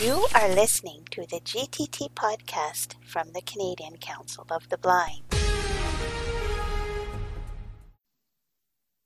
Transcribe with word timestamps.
You 0.00 0.26
are 0.34 0.48
listening 0.48 1.06
to 1.12 1.20
the 1.20 1.38
GTT 1.38 2.10
podcast 2.14 2.94
from 3.06 3.30
the 3.32 3.40
Canadian 3.42 3.96
Council 3.98 4.44
of 4.50 4.68
the 4.68 4.76
Blind. 4.76 5.22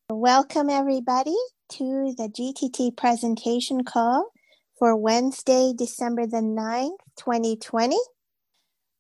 Welcome, 0.08 0.70
everybody, 0.70 1.36
to 1.72 2.14
the 2.16 2.30
GTT 2.30 2.96
presentation 2.96 3.84
call 3.84 4.30
for 4.78 4.96
Wednesday, 4.96 5.74
December 5.76 6.26
the 6.26 6.38
9th, 6.38 6.96
2020. 7.18 7.98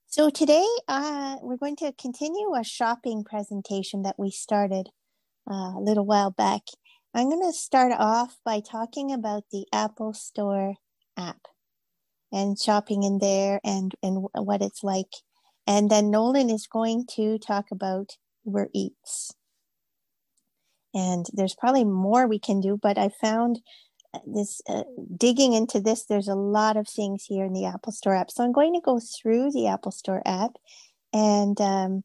So, 0.08 0.28
today 0.28 0.66
uh, 0.88 1.36
we're 1.40 1.56
going 1.56 1.76
to 1.76 1.94
continue 1.98 2.54
a 2.54 2.64
shopping 2.64 3.24
presentation 3.24 4.02
that 4.02 4.16
we 4.18 4.30
started 4.30 4.90
uh, 5.50 5.72
a 5.78 5.80
little 5.80 6.04
while 6.04 6.32
back. 6.32 6.64
I'm 7.14 7.30
going 7.30 7.50
to 7.50 7.56
start 7.56 7.92
off 7.96 8.36
by 8.44 8.60
talking 8.60 9.10
about 9.10 9.44
the 9.50 9.64
Apple 9.72 10.12
Store 10.12 10.74
app 11.16 11.48
and 12.32 12.58
shopping 12.58 13.02
in 13.02 13.18
there 13.18 13.60
and, 13.64 13.94
and 14.02 14.26
what 14.34 14.62
it's 14.62 14.82
like. 14.82 15.12
And 15.66 15.90
then 15.90 16.10
Nolan 16.10 16.50
is 16.50 16.66
going 16.66 17.06
to 17.16 17.38
talk 17.38 17.66
about 17.70 18.16
Uber 18.44 18.68
Eats. 18.74 19.34
And 20.94 21.26
there's 21.32 21.54
probably 21.54 21.84
more 21.84 22.26
we 22.26 22.38
can 22.38 22.60
do, 22.60 22.78
but 22.80 22.96
I 22.96 23.10
found 23.20 23.60
uh, 24.14 24.20
this 24.26 24.62
uh, 24.68 24.84
digging 25.16 25.52
into 25.52 25.80
this, 25.80 26.06
there's 26.06 26.28
a 26.28 26.34
lot 26.34 26.76
of 26.78 26.88
things 26.88 27.24
here 27.26 27.44
in 27.44 27.52
the 27.52 27.66
Apple 27.66 27.92
Store 27.92 28.14
app. 28.14 28.30
So 28.30 28.42
I'm 28.42 28.52
going 28.52 28.72
to 28.74 28.80
go 28.80 28.98
through 28.98 29.52
the 29.52 29.66
Apple 29.66 29.92
Store 29.92 30.22
app 30.24 30.52
and 31.12 31.60
um, 31.60 32.02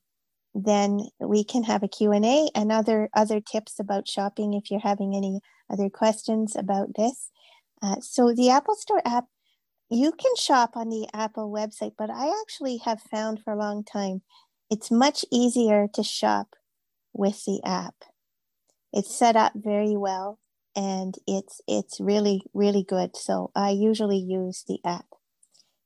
then 0.53 1.07
we 1.19 1.43
can 1.43 1.63
have 1.63 1.83
a 1.83 1.87
q&a 1.87 2.49
and 2.55 2.71
other 2.71 3.09
other 3.13 3.39
tips 3.39 3.79
about 3.79 4.07
shopping 4.07 4.53
if 4.53 4.69
you're 4.69 4.79
having 4.79 5.15
any 5.15 5.39
other 5.71 5.89
questions 5.89 6.55
about 6.55 6.89
this 6.95 7.31
uh, 7.81 7.95
so 7.99 8.33
the 8.33 8.49
apple 8.49 8.75
store 8.75 9.01
app 9.05 9.25
you 9.89 10.11
can 10.11 10.35
shop 10.37 10.75
on 10.75 10.89
the 10.89 11.07
apple 11.13 11.51
website 11.51 11.93
but 11.97 12.09
i 12.09 12.31
actually 12.41 12.77
have 12.77 13.01
found 13.01 13.39
for 13.43 13.53
a 13.53 13.59
long 13.59 13.83
time 13.83 14.21
it's 14.69 14.89
much 14.89 15.25
easier 15.31 15.87
to 15.93 16.03
shop 16.03 16.55
with 17.13 17.43
the 17.45 17.61
app 17.63 17.95
it's 18.91 19.15
set 19.15 19.35
up 19.35 19.53
very 19.55 19.95
well 19.95 20.39
and 20.75 21.15
it's 21.27 21.61
it's 21.67 21.99
really 21.99 22.41
really 22.53 22.83
good 22.83 23.15
so 23.15 23.51
i 23.55 23.69
usually 23.69 24.17
use 24.17 24.63
the 24.67 24.79
app 24.85 25.05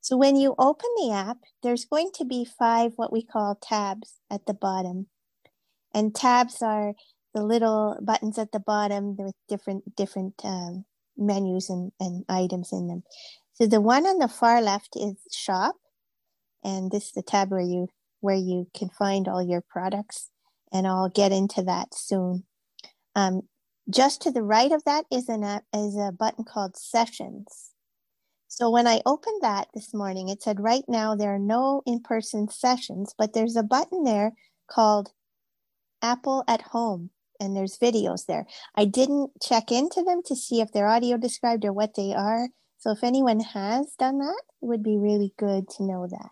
so 0.07 0.15
when 0.15 0.37
you 0.37 0.55
open 0.57 0.87
the 0.95 1.11
app, 1.11 1.39
there's 1.63 1.83
going 1.83 2.11
to 2.13 2.23
be 2.23 2.45
five 2.45 2.93
what 2.95 3.11
we 3.11 3.21
call 3.21 3.55
tabs 3.61 4.21
at 4.31 4.45
the 4.45 4.53
bottom. 4.53 5.07
And 5.93 6.15
tabs 6.15 6.61
are 6.61 6.93
the 7.33 7.43
little 7.43 7.97
buttons 8.01 8.37
at 8.37 8.53
the 8.53 8.61
bottom 8.61 9.17
with 9.17 9.35
different 9.49 9.97
different 9.97 10.35
um, 10.45 10.85
menus 11.17 11.69
and, 11.69 11.91
and 11.99 12.23
items 12.29 12.71
in 12.71 12.87
them. 12.87 13.03
So 13.59 13.65
the 13.65 13.81
one 13.81 14.05
on 14.05 14.19
the 14.19 14.27
far 14.27 14.61
left 14.61 14.95
is 14.95 15.15
shop, 15.31 15.75
and 16.63 16.91
this 16.91 17.07
is 17.07 17.11
the 17.13 17.23
tab 17.23 17.49
where 17.49 17.59
you 17.59 17.87
where 18.19 18.35
you 18.35 18.67
can 18.75 18.89
find 18.89 19.27
all 19.27 19.41
your 19.41 19.63
products, 19.67 20.29
and 20.71 20.85
I'll 20.85 21.09
get 21.09 21.31
into 21.31 21.63
that 21.63 21.93
soon. 21.93 22.43
Um, 23.15 23.41
just 23.89 24.21
to 24.21 24.31
the 24.31 24.43
right 24.43 24.71
of 24.71 24.83
that 24.83 25.05
is 25.11 25.27
an 25.27 25.43
app, 25.43 25.63
is 25.73 25.97
a 25.97 26.11
button 26.11 26.43
called 26.43 26.77
sessions. 26.77 27.71
So 28.47 28.69
when 28.69 28.85
I 28.85 29.01
opened 29.07 29.41
that 29.41 29.69
this 29.73 29.91
morning, 29.91 30.29
it 30.29 30.43
said 30.43 30.59
right 30.59 30.83
now 30.87 31.15
there 31.15 31.33
are 31.33 31.39
no 31.39 31.81
in 31.87 32.01
person 32.01 32.49
sessions, 32.49 33.15
but 33.17 33.33
there's 33.33 33.55
a 33.55 33.63
button 33.63 34.03
there 34.03 34.33
called 34.69 35.09
Apple 36.03 36.43
at 36.47 36.61
Home, 36.61 37.09
and 37.39 37.55
there's 37.55 37.79
videos 37.79 38.27
there. 38.27 38.45
I 38.75 38.85
didn't 38.85 39.31
check 39.41 39.71
into 39.71 40.03
them 40.03 40.21
to 40.25 40.35
see 40.35 40.61
if 40.61 40.71
they're 40.71 40.87
audio 40.87 41.17
described 41.17 41.65
or 41.65 41.73
what 41.73 41.95
they 41.95 42.13
are. 42.13 42.49
So 42.79 42.91
if 42.91 43.03
anyone 43.03 43.39
has 43.39 43.93
done 43.97 44.19
that, 44.19 44.41
it 44.61 44.65
would 44.65 44.83
be 44.83 44.97
really 44.97 45.33
good 45.37 45.69
to 45.71 45.83
know 45.83 46.07
that. 46.07 46.31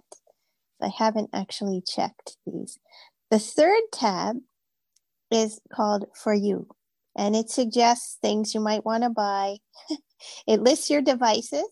I 0.81 0.91
haven't 0.95 1.29
actually 1.33 1.81
checked 1.85 2.37
these. 2.45 2.77
The 3.31 3.39
third 3.39 3.81
tab 3.91 4.37
is 5.31 5.59
called 5.73 6.05
For 6.15 6.33
You, 6.33 6.67
and 7.17 7.35
it 7.35 7.49
suggests 7.49 8.17
things 8.21 8.53
you 8.53 8.61
might 8.61 8.85
want 8.85 9.03
to 9.03 9.09
buy. 9.09 9.57
it 10.47 10.61
lists 10.61 10.89
your 10.89 11.01
devices 11.01 11.65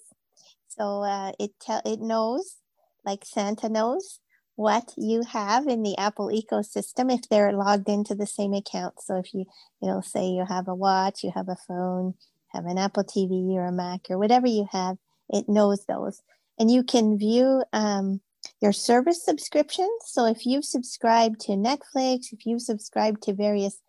so 0.75 1.03
uh, 1.03 1.31
it 1.39 1.51
tell 1.61 1.81
it 1.85 1.99
knows, 2.01 2.57
like 3.05 3.25
Santa 3.25 3.69
knows, 3.69 4.19
what 4.55 4.93
you 4.97 5.23
have 5.23 5.67
in 5.67 5.83
the 5.83 5.97
Apple 5.97 6.29
ecosystem 6.29 7.13
if 7.13 7.29
they're 7.29 7.53
logged 7.53 7.89
into 7.89 8.15
the 8.15 8.25
same 8.27 8.53
account. 8.53 8.95
So 9.01 9.17
if 9.17 9.33
you, 9.33 9.45
it'll 9.81 10.01
say 10.01 10.27
you 10.27 10.45
have 10.47 10.67
a 10.67 10.75
watch, 10.75 11.23
you 11.23 11.31
have 11.35 11.49
a 11.49 11.57
phone, 11.67 12.15
have 12.53 12.65
an 12.65 12.77
Apple 12.77 13.03
TV 13.03 13.53
or 13.53 13.65
a 13.65 13.71
Mac 13.71 14.01
or 14.09 14.17
whatever 14.17 14.47
you 14.47 14.67
have, 14.71 14.97
it 15.29 15.47
knows 15.47 15.85
those. 15.85 16.21
And 16.59 16.69
you 16.69 16.83
can 16.83 17.17
view 17.17 17.63
um, 17.73 18.21
your 18.61 18.73
service 18.73 19.23
subscriptions. 19.23 19.89
So 20.05 20.25
if 20.25 20.45
you've 20.45 20.65
subscribed 20.65 21.39
to 21.41 21.53
Netflix, 21.53 22.31
if 22.31 22.45
you've 22.45 22.61
subscribed 22.61 23.23
to 23.23 23.33
various 23.33 23.81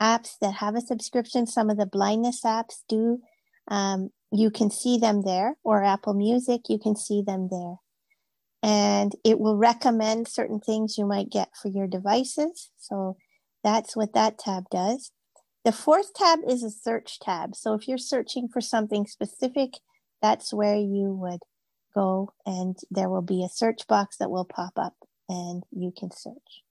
apps 0.00 0.38
that 0.40 0.54
have 0.54 0.74
a 0.74 0.80
subscription, 0.80 1.46
some 1.46 1.70
of 1.70 1.76
the 1.76 1.86
blindness 1.86 2.42
apps 2.44 2.82
do. 2.88 3.20
Um, 3.68 4.10
you 4.32 4.50
can 4.50 4.70
see 4.70 4.98
them 4.98 5.22
there, 5.22 5.56
or 5.64 5.82
Apple 5.82 6.14
Music, 6.14 6.62
you 6.68 6.78
can 6.78 6.96
see 6.96 7.22
them 7.22 7.48
there. 7.50 7.76
And 8.62 9.14
it 9.24 9.38
will 9.38 9.56
recommend 9.56 10.28
certain 10.28 10.60
things 10.60 10.98
you 10.98 11.06
might 11.06 11.30
get 11.30 11.48
for 11.60 11.68
your 11.68 11.86
devices. 11.86 12.70
So 12.78 13.16
that's 13.62 13.96
what 13.96 14.14
that 14.14 14.38
tab 14.38 14.64
does. 14.70 15.12
The 15.66 15.72
fourth 15.72 16.14
tab 16.14 16.38
is 16.46 16.62
a 16.62 16.70
search 16.70 17.18
tab. 17.18 17.56
So 17.56 17.74
if 17.74 17.88
you're 17.88 17.98
searching 17.98 18.46
for 18.46 18.60
something 18.60 19.04
specific, 19.04 19.80
that's 20.22 20.54
where 20.54 20.76
you 20.76 21.12
would 21.20 21.40
go, 21.92 22.32
and 22.46 22.76
there 22.88 23.08
will 23.08 23.20
be 23.20 23.42
a 23.42 23.48
search 23.48 23.84
box 23.88 24.16
that 24.18 24.30
will 24.30 24.44
pop 24.44 24.74
up 24.76 24.94
and 25.28 25.64
you 25.72 25.90
can 25.90 26.12
search. 26.12 26.62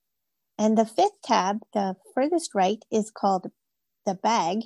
And 0.58 0.78
the 0.78 0.86
fifth 0.86 1.20
tab, 1.22 1.58
the 1.74 1.96
furthest 2.14 2.54
right, 2.54 2.82
is 2.90 3.10
called 3.10 3.50
the 4.06 4.14
bag, 4.14 4.60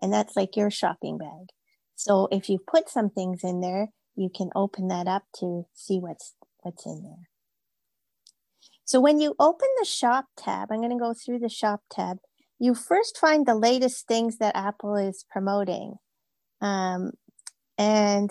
and 0.00 0.10
that's 0.10 0.34
like 0.34 0.56
your 0.56 0.70
shopping 0.70 1.18
bag. 1.18 1.48
So 1.94 2.26
if 2.32 2.48
you 2.48 2.60
put 2.66 2.88
some 2.88 3.10
things 3.10 3.44
in 3.44 3.60
there, 3.60 3.88
you 4.16 4.30
can 4.34 4.48
open 4.56 4.88
that 4.88 5.08
up 5.08 5.24
to 5.40 5.66
see 5.74 5.98
what's 5.98 6.32
what's 6.62 6.86
in 6.86 7.02
there. 7.02 7.28
So 8.86 8.98
when 8.98 9.20
you 9.20 9.34
open 9.38 9.68
the 9.78 9.84
shop 9.84 10.28
tab, 10.38 10.72
I'm 10.72 10.80
going 10.80 10.88
to 10.88 10.96
go 10.96 11.12
through 11.12 11.40
the 11.40 11.50
shop 11.50 11.82
tab. 11.90 12.20
You 12.58 12.74
first 12.74 13.18
find 13.18 13.46
the 13.46 13.54
latest 13.54 14.06
things 14.06 14.38
that 14.38 14.56
Apple 14.56 14.96
is 14.96 15.24
promoting, 15.30 15.96
um, 16.60 17.12
and 17.78 18.30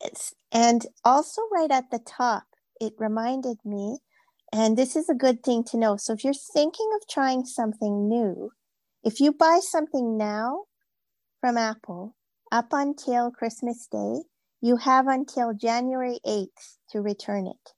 it's 0.00 0.34
and 0.52 0.86
also 1.04 1.42
right 1.52 1.70
at 1.70 1.90
the 1.90 2.00
top, 2.00 2.44
it 2.80 2.94
reminded 2.98 3.58
me, 3.64 3.98
and 4.52 4.76
this 4.76 4.96
is 4.96 5.08
a 5.08 5.14
good 5.14 5.42
thing 5.42 5.64
to 5.64 5.76
know. 5.76 5.96
So 5.96 6.12
if 6.12 6.24
you're 6.24 6.34
thinking 6.34 6.88
of 6.96 7.06
trying 7.08 7.44
something 7.44 8.08
new, 8.08 8.50
if 9.02 9.20
you 9.20 9.32
buy 9.32 9.60
something 9.62 10.16
now, 10.16 10.64
from 11.44 11.58
Apple 11.58 12.14
up 12.52 12.68
until 12.72 13.30
Christmas 13.30 13.86
Day, 13.92 14.22
you 14.62 14.76
have 14.76 15.08
until 15.08 15.52
January 15.52 16.18
8th 16.26 16.78
to 16.88 17.02
return 17.02 17.46
it 17.46 17.74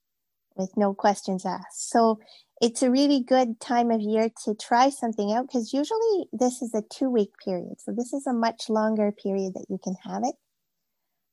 with 0.54 0.70
no 0.76 0.94
questions 0.94 1.44
asked. 1.44 1.90
So 1.90 2.20
it's 2.60 2.82
a 2.82 2.90
really 2.90 3.22
good 3.22 3.60
time 3.60 3.90
of 3.90 4.00
year 4.00 4.30
to 4.44 4.54
try 4.54 4.88
something 4.88 5.32
out 5.32 5.46
because 5.46 5.74
usually 5.74 6.26
this 6.32 6.62
is 6.62 6.74
a 6.74 6.82
two 6.90 7.10
week 7.10 7.30
period. 7.44 7.80
So 7.80 7.92
this 7.92 8.12
is 8.12 8.26
a 8.26 8.32
much 8.32 8.68
longer 8.68 9.12
period 9.12 9.54
that 9.54 9.66
you 9.68 9.78
can 9.82 9.94
have 10.04 10.22
it. 10.24 10.34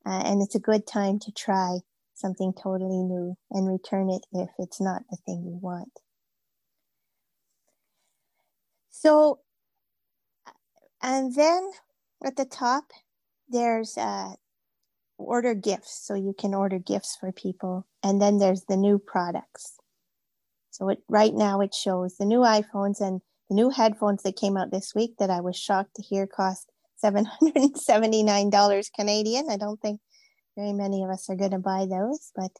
Uh, 0.05 0.21
and 0.25 0.41
it's 0.41 0.55
a 0.55 0.59
good 0.59 0.85
time 0.85 1.19
to 1.19 1.31
try 1.31 1.79
something 2.13 2.53
totally 2.53 3.03
new 3.03 3.35
and 3.51 3.67
return 3.67 4.09
it 4.09 4.25
if 4.33 4.49
it's 4.59 4.81
not 4.81 5.03
the 5.09 5.17
thing 5.25 5.43
you 5.45 5.57
want. 5.61 5.91
So, 8.89 9.39
and 11.01 11.33
then 11.35 11.71
at 12.23 12.35
the 12.35 12.45
top, 12.45 12.85
there's 13.49 13.97
uh, 13.97 14.33
order 15.17 15.53
gifts. 15.55 16.05
So 16.05 16.15
you 16.15 16.33
can 16.37 16.53
order 16.53 16.79
gifts 16.79 17.17
for 17.19 17.31
people. 17.31 17.87
And 18.03 18.21
then 18.21 18.39
there's 18.39 18.63
the 18.63 18.77
new 18.77 18.99
products. 18.99 19.77
So 20.73 20.89
it, 20.89 21.03
right 21.07 21.35
now 21.35 21.61
it 21.61 21.73
shows 21.75 22.15
the 22.15 22.25
new 22.25 22.39
iPhones 22.39 22.99
and 22.99 23.21
the 23.47 23.55
new 23.55 23.69
headphones 23.69 24.23
that 24.23 24.35
came 24.35 24.57
out 24.57 24.71
this 24.71 24.93
week 24.95 25.17
that 25.19 25.29
I 25.29 25.39
was 25.39 25.55
shocked 25.55 25.95
to 25.97 26.01
hear 26.01 26.25
cost 26.25 26.71
$779 27.03 28.89
Canadian. 28.95 29.49
I 29.51 29.57
don't 29.57 29.79
think 29.79 30.01
very 30.57 30.73
many 30.73 31.03
of 31.03 31.11
us 31.11 31.29
are 31.29 31.35
going 31.35 31.51
to 31.51 31.59
buy 31.59 31.85
those, 31.85 32.31
but 32.35 32.51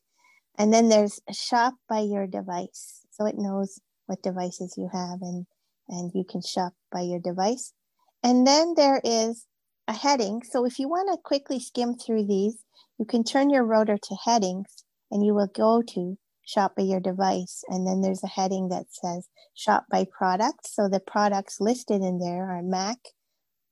and 0.59 0.71
then 0.71 0.89
there's 0.89 1.21
shop 1.31 1.73
by 1.89 2.01
your 2.01 2.27
device. 2.27 3.01
So 3.09 3.25
it 3.25 3.37
knows 3.37 3.79
what 4.05 4.21
devices 4.21 4.75
you 4.77 4.89
have 4.93 5.21
and 5.21 5.47
and 5.89 6.11
you 6.13 6.23
can 6.23 6.41
shop 6.43 6.73
by 6.91 7.01
your 7.01 7.19
device. 7.19 7.73
And 8.21 8.45
then 8.45 8.75
there 8.75 9.01
is 9.03 9.47
a 9.87 9.93
heading. 9.93 10.43
So 10.43 10.65
if 10.65 10.77
you 10.77 10.87
want 10.87 11.09
to 11.11 11.17
quickly 11.17 11.59
skim 11.59 11.95
through 11.95 12.27
these, 12.27 12.63
you 12.99 13.05
can 13.05 13.23
turn 13.23 13.49
your 13.49 13.65
rotor 13.65 13.97
to 13.97 14.15
headings 14.23 14.83
and 15.09 15.25
you 15.25 15.33
will 15.33 15.49
go 15.53 15.81
to 15.81 16.17
shop 16.45 16.75
by 16.75 16.83
your 16.83 16.99
device. 16.99 17.63
And 17.67 17.87
then 17.87 18.01
there's 18.01 18.23
a 18.23 18.27
heading 18.27 18.69
that 18.69 18.85
says 18.89 19.27
shop 19.53 19.85
by 19.89 20.05
product. 20.05 20.67
So 20.67 20.87
the 20.87 20.99
products 20.99 21.57
listed 21.59 22.01
in 22.01 22.19
there 22.19 22.51
are 22.51 22.61
Mac, 22.61 22.97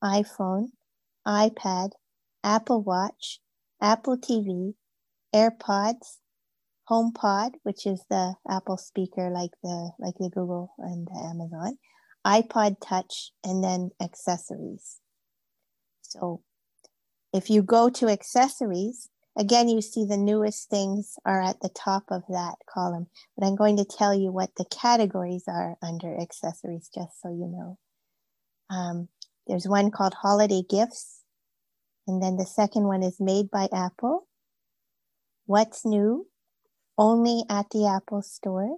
iPhone, 0.03 0.67
iPad, 1.27 1.91
Apple 2.43 2.81
Watch, 2.81 3.39
Apple 3.81 4.17
TV, 4.17 4.73
AirPods, 5.33 6.17
HomePod, 6.89 7.51
which 7.63 7.85
is 7.85 8.03
the 8.09 8.35
Apple 8.49 8.77
speaker 8.77 9.29
like 9.29 9.51
the 9.63 9.91
like 9.99 10.15
the 10.19 10.29
Google 10.29 10.73
and 10.77 11.07
the 11.07 11.19
Amazon, 11.23 11.77
iPod 12.25 12.77
Touch, 12.81 13.31
and 13.43 13.63
then 13.63 13.91
accessories. 14.01 14.99
So 16.01 16.41
if 17.33 17.49
you 17.49 17.61
go 17.61 17.89
to 17.89 18.09
accessories, 18.09 19.09
again, 19.37 19.69
you 19.69 19.81
see 19.81 20.05
the 20.05 20.17
newest 20.17 20.69
things 20.69 21.15
are 21.25 21.41
at 21.41 21.61
the 21.61 21.69
top 21.69 22.03
of 22.09 22.23
that 22.29 22.55
column, 22.67 23.07
but 23.37 23.45
I'm 23.45 23.55
going 23.55 23.77
to 23.77 23.85
tell 23.85 24.13
you 24.13 24.31
what 24.31 24.55
the 24.57 24.65
categories 24.65 25.45
are 25.47 25.77
under 25.81 26.19
accessories, 26.19 26.89
just 26.93 27.21
so 27.21 27.29
you 27.29 27.47
know. 27.47 27.77
Um, 28.69 29.09
there's 29.47 29.67
one 29.67 29.91
called 29.91 30.13
holiday 30.13 30.63
gifts. 30.67 31.21
And 32.07 32.21
then 32.21 32.37
the 32.37 32.45
second 32.45 32.85
one 32.85 33.03
is 33.03 33.19
made 33.19 33.51
by 33.51 33.67
Apple. 33.71 34.27
What's 35.45 35.85
new? 35.85 36.27
Only 36.97 37.43
at 37.49 37.69
the 37.69 37.87
Apple 37.87 38.21
store. 38.21 38.77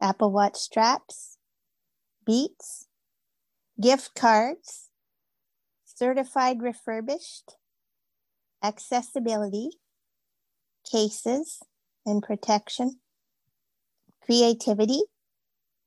Apple 0.00 0.32
Watch 0.32 0.56
straps, 0.56 1.36
beats, 2.24 2.86
gift 3.80 4.14
cards, 4.14 4.88
certified 5.84 6.62
refurbished, 6.62 7.56
accessibility, 8.62 9.70
cases 10.90 11.60
and 12.06 12.22
protection, 12.22 13.00
creativity, 14.24 15.00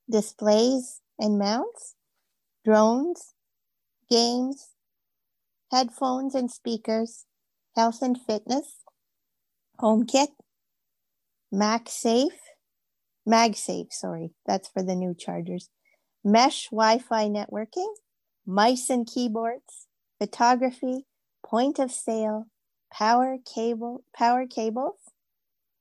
displays 0.10 1.02
and 1.20 1.38
mounts, 1.38 1.96
drones, 2.66 3.34
games, 4.10 4.70
headphones 5.72 6.36
and 6.36 6.52
speakers, 6.52 7.26
health 7.76 8.02
and 8.02 8.20
fitness, 8.20 8.84
HomeKit, 9.80 10.28
MagSafe, 11.54 12.30
MagSafe, 13.28 13.92
sorry, 13.92 14.32
that's 14.46 14.68
for 14.68 14.84
the 14.84 14.96
new 14.96 15.16
chargers, 15.18 15.70
mesh 16.24 16.70
Wi-Fi 16.70 17.28
networking, 17.28 17.92
mice 18.46 18.90
and 18.90 19.08
keyboards, 19.08 19.88
photography, 20.20 21.06
point 21.46 21.80
of 21.80 21.92
sale, 21.92 22.48
power 22.94 23.38
cable, 23.54 24.04
power 24.16 24.46
cables, 24.46 24.98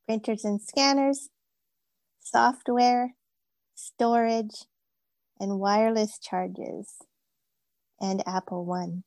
printers 0.07 0.45
and 0.45 0.61
scanners, 0.61 1.29
software, 2.21 3.15
storage, 3.75 4.65
and 5.39 5.59
wireless 5.59 6.19
charges, 6.19 6.97
and 8.01 8.23
Apple 8.27 8.65
One. 8.65 9.05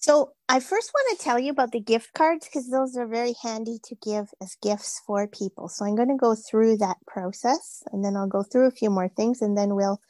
So 0.00 0.32
I 0.48 0.60
first 0.60 0.92
want 0.94 1.18
to 1.18 1.24
tell 1.24 1.40
you 1.40 1.50
about 1.50 1.72
the 1.72 1.80
gift 1.80 2.14
cards 2.14 2.46
because 2.46 2.70
those 2.70 2.96
are 2.96 3.06
very 3.06 3.34
handy 3.42 3.78
to 3.84 3.96
give 3.96 4.28
as 4.40 4.56
gifts 4.62 5.02
for 5.04 5.26
people. 5.26 5.68
So 5.68 5.84
I'm 5.84 5.96
going 5.96 6.08
to 6.08 6.16
go 6.16 6.36
through 6.36 6.76
that 6.78 6.98
process 7.06 7.82
and 7.90 8.04
then 8.04 8.16
I'll 8.16 8.28
go 8.28 8.44
through 8.44 8.68
a 8.68 8.72
few 8.72 8.90
more 8.90 9.08
things 9.08 9.42
and 9.42 9.58
then 9.58 9.74
we'll 9.74 10.00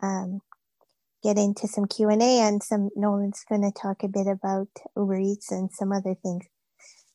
um, 0.00 0.40
get 1.26 1.38
into 1.38 1.66
some 1.66 1.86
Q&A 1.86 2.20
and 2.20 2.62
some 2.62 2.88
Nolan's 2.94 3.44
going 3.48 3.62
to 3.62 3.72
talk 3.72 4.04
a 4.04 4.08
bit 4.08 4.28
about 4.28 4.68
Uber 4.96 5.18
Eats 5.18 5.50
and 5.50 5.72
some 5.72 5.90
other 5.90 6.14
things. 6.14 6.44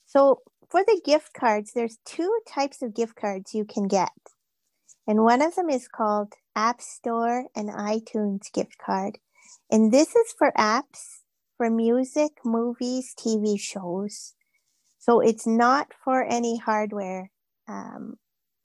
So 0.05 0.41
for 0.69 0.83
the 0.83 1.01
gift 1.05 1.33
cards, 1.33 1.71
there's 1.73 1.97
two 2.05 2.29
types 2.45 2.81
of 2.81 2.93
gift 2.93 3.15
cards 3.15 3.53
you 3.53 3.63
can 3.63 3.87
get. 3.87 4.11
And 5.07 5.23
one 5.23 5.41
of 5.41 5.55
them 5.55 5.69
is 5.69 5.87
called 5.87 6.33
App 6.57 6.81
Store 6.81 7.45
and 7.55 7.69
iTunes 7.69 8.51
gift 8.53 8.75
card. 8.85 9.17
And 9.71 9.93
this 9.93 10.13
is 10.13 10.33
for 10.37 10.51
apps 10.57 11.21
for 11.55 11.69
music, 11.69 12.31
movies, 12.43 13.15
TV 13.17 13.57
shows. 13.57 14.33
So 14.99 15.21
it's 15.21 15.47
not 15.47 15.93
for 16.03 16.23
any 16.23 16.57
hardware 16.57 17.31
um, 17.69 18.15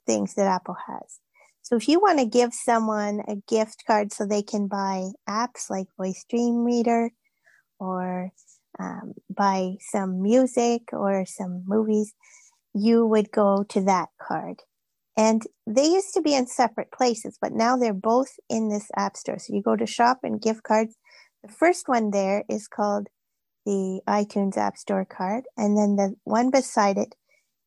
things 0.05 0.33
that 0.33 0.47
Apple 0.47 0.75
has. 0.87 1.19
So 1.67 1.75
if 1.75 1.89
you 1.89 1.99
want 1.99 2.19
to 2.19 2.25
give 2.25 2.53
someone 2.53 3.21
a 3.27 3.35
gift 3.45 3.83
card 3.85 4.13
so 4.13 4.25
they 4.25 4.41
can 4.41 4.67
buy 4.67 5.09
apps 5.27 5.69
like 5.69 5.87
Voice 5.97 6.23
Dream 6.29 6.63
Reader 6.63 7.09
or 7.77 8.29
um, 8.79 9.15
buy 9.29 9.75
some 9.81 10.21
music 10.21 10.83
or 10.93 11.25
some 11.25 11.63
movies, 11.67 12.13
you 12.73 13.05
would 13.05 13.33
go 13.33 13.65
to 13.67 13.81
that 13.81 14.07
card. 14.17 14.61
And 15.17 15.41
they 15.65 15.87
used 15.87 16.13
to 16.13 16.21
be 16.21 16.33
in 16.33 16.47
separate 16.47 16.91
places, 16.93 17.37
but 17.41 17.51
now 17.51 17.75
they're 17.75 17.93
both 17.93 18.29
in 18.49 18.69
this 18.69 18.87
app 18.95 19.17
store. 19.17 19.37
So 19.37 19.53
you 19.53 19.61
go 19.61 19.75
to 19.75 19.85
shop 19.85 20.19
and 20.23 20.41
gift 20.41 20.63
cards 20.63 20.95
the 21.43 21.51
first 21.51 21.89
one 21.89 22.11
there 22.11 22.43
is 22.49 22.67
called 22.69 23.09
the 23.65 24.01
iTunes 24.07 24.57
App 24.57 24.77
Store 24.77 25.05
card. 25.05 25.43
And 25.57 25.77
then 25.77 25.95
the 25.95 26.15
one 26.23 26.49
beside 26.49 26.97
it 26.97 27.15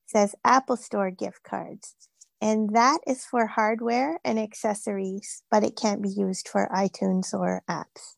says 0.06 0.34
Apple 0.44 0.76
Store 0.76 1.10
gift 1.10 1.42
cards. 1.42 1.94
And 2.40 2.74
that 2.74 3.00
is 3.06 3.24
for 3.24 3.46
hardware 3.46 4.18
and 4.24 4.38
accessories, 4.38 5.42
but 5.50 5.62
it 5.62 5.76
can't 5.76 6.02
be 6.02 6.08
used 6.08 6.48
for 6.48 6.70
iTunes 6.74 7.34
or 7.34 7.62
apps. 7.68 8.16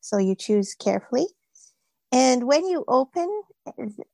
So 0.00 0.18
you 0.18 0.36
choose 0.36 0.74
carefully. 0.74 1.26
And 2.12 2.46
when 2.46 2.66
you 2.66 2.84
open 2.86 3.42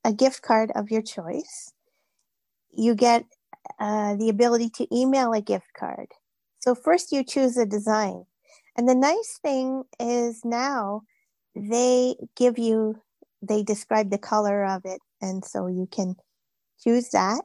a 0.03 0.13
gift 0.13 0.41
card 0.41 0.71
of 0.73 0.89
your 0.89 1.03
choice, 1.03 1.73
you 2.71 2.95
get 2.95 3.25
uh, 3.79 4.15
the 4.15 4.29
ability 4.29 4.69
to 4.69 4.95
email 4.95 5.33
a 5.33 5.41
gift 5.41 5.73
card. 5.77 6.07
So 6.59 6.73
first 6.73 7.11
you 7.11 7.23
choose 7.23 7.57
a 7.57 7.65
design. 7.65 8.25
And 8.75 8.89
the 8.89 8.95
nice 8.95 9.39
thing 9.43 9.83
is 9.99 10.43
now 10.43 11.01
they 11.55 12.15
give 12.35 12.57
you, 12.57 12.95
they 13.41 13.61
describe 13.61 14.09
the 14.09 14.17
color 14.17 14.65
of 14.65 14.85
it. 14.85 15.01
And 15.21 15.45
so 15.45 15.67
you 15.67 15.87
can 15.91 16.15
choose 16.83 17.09
that. 17.09 17.41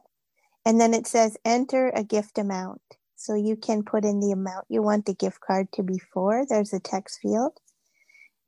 And 0.67 0.81
then 0.81 0.93
it 0.93 1.07
says 1.07 1.37
enter 1.45 1.93
a 1.95 2.03
gift 2.03 2.37
amount. 2.37 2.81
So 3.15 3.35
you 3.35 3.55
can 3.55 3.83
put 3.83 4.03
in 4.03 4.19
the 4.19 4.33
amount 4.33 4.65
you 4.67 4.81
want 4.81 5.05
the 5.05 5.13
gift 5.13 5.39
card 5.39 5.71
to 5.71 5.81
be 5.81 5.97
for. 5.97 6.45
There's 6.45 6.73
a 6.73 6.79
text 6.81 7.19
field. 7.21 7.53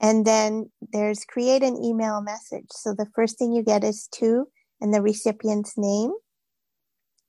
And 0.01 0.27
then 0.27 0.69
there's 0.91 1.23
create 1.23 1.63
an 1.63 1.81
email 1.81 2.19
message. 2.19 2.65
So 2.71 2.93
the 2.93 3.07
first 3.15 3.39
thing 3.39 3.53
you 3.53 3.63
get 3.63 3.85
is 3.85 4.09
to 4.15 4.49
and 4.81 4.93
the 4.93 5.01
recipient's 5.01 5.77
name. 5.77 6.11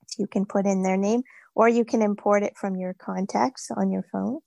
So 0.09 0.25
you 0.25 0.27
can 0.27 0.45
put 0.45 0.67
in 0.67 0.83
their 0.83 0.97
name 0.97 1.23
or 1.55 1.69
you 1.69 1.85
can 1.85 2.03
import 2.03 2.43
it 2.43 2.55
from 2.57 2.75
your 2.75 2.95
contacts 2.95 3.69
on 3.77 3.93
your 3.93 4.05
phone 4.11 4.41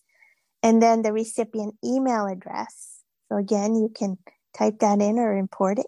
and 0.61 0.81
then 0.81 1.03
the 1.03 1.13
recipient 1.13 1.75
email 1.85 2.27
address. 2.27 2.99
So 3.29 3.37
again, 3.37 3.75
you 3.75 3.89
can 3.95 4.17
type 4.57 4.79
that 4.79 4.99
in 4.99 5.19
or 5.19 5.37
import 5.37 5.79
it. 5.79 5.87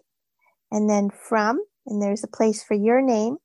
And 0.70 0.88
then 0.88 1.10
from, 1.10 1.60
and 1.86 2.00
there's 2.00 2.24
a 2.24 2.28
place 2.28 2.64
for 2.64 2.72
your 2.72 3.02
name 3.02 3.36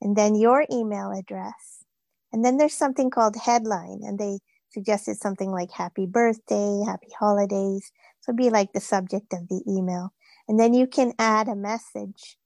and 0.00 0.16
then 0.16 0.34
your 0.34 0.66
email 0.70 1.12
address. 1.12 1.84
And 2.32 2.44
then 2.44 2.56
there's 2.56 2.74
something 2.74 3.10
called 3.10 3.36
headline 3.36 4.00
and 4.02 4.18
they 4.18 4.38
suggested 4.70 5.16
something 5.16 5.50
like 5.50 5.70
happy 5.70 6.06
birthday, 6.06 6.82
happy 6.86 7.08
holidays. 7.18 7.90
So 8.20 8.32
be 8.32 8.50
like 8.50 8.72
the 8.72 8.80
subject 8.80 9.32
of 9.32 9.48
the 9.48 9.62
email. 9.68 10.12
And 10.48 10.60
then 10.60 10.74
you 10.74 10.86
can 10.86 11.12
add 11.18 11.48
a 11.48 11.56
message. 11.56 12.36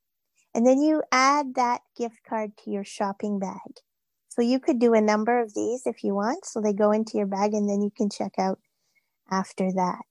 And 0.55 0.67
then 0.67 0.81
you 0.81 1.03
add 1.13 1.55
that 1.55 1.81
gift 1.97 2.21
card 2.29 2.53
to 2.59 2.71
your 2.71 2.85
shopping 2.85 3.39
bag. 3.39 3.59
So 4.29 4.43
you 4.43 4.61
could 4.61 4.79
do 4.79 4.95
a 4.95 5.01
number 5.01 5.41
of 5.41 5.55
these 5.55 5.83
if 5.87 6.05
you 6.05 6.15
want. 6.15 6.45
So 6.45 6.61
they 6.61 6.73
go 6.73 6.93
into 6.93 7.19
your 7.19 7.27
bag 7.27 7.53
and 7.53 7.69
then 7.69 7.83
you 7.83 7.91
can 7.97 8.11
check 8.11 8.33
out 8.39 8.59
after 9.31 9.71
that. 9.73 10.05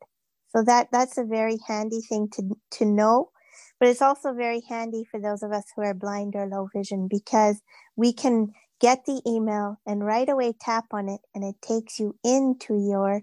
So 0.50 0.63
that 0.63 0.89
that's 0.91 1.17
a 1.17 1.24
very 1.24 1.58
handy 1.67 2.01
thing 2.01 2.27
to 2.34 2.58
to 2.77 2.86
know, 2.86 3.31
but 3.79 3.88
it's 3.89 4.01
also 4.01 4.33
very 4.33 4.62
handy 4.67 5.03
for 5.09 5.19
those 5.19 5.43
of 5.43 5.51
us 5.51 5.65
who 5.75 5.81
are 5.81 5.93
blind 5.93 6.36
or 6.36 6.48
low 6.48 6.67
vision 6.74 7.07
because 7.09 7.62
we 7.95 8.13
can 8.13 8.51
get 8.81 9.05
the 9.05 9.21
email 9.27 9.79
and 9.86 10.05
right 10.05 10.29
away 10.29 10.53
tap 10.59 10.86
on 10.91 11.09
it 11.09 11.21
and 11.36 11.43
it 11.43 11.55
takes 11.62 12.00
you 12.00 12.15
into 12.24 12.77
your 12.77 13.21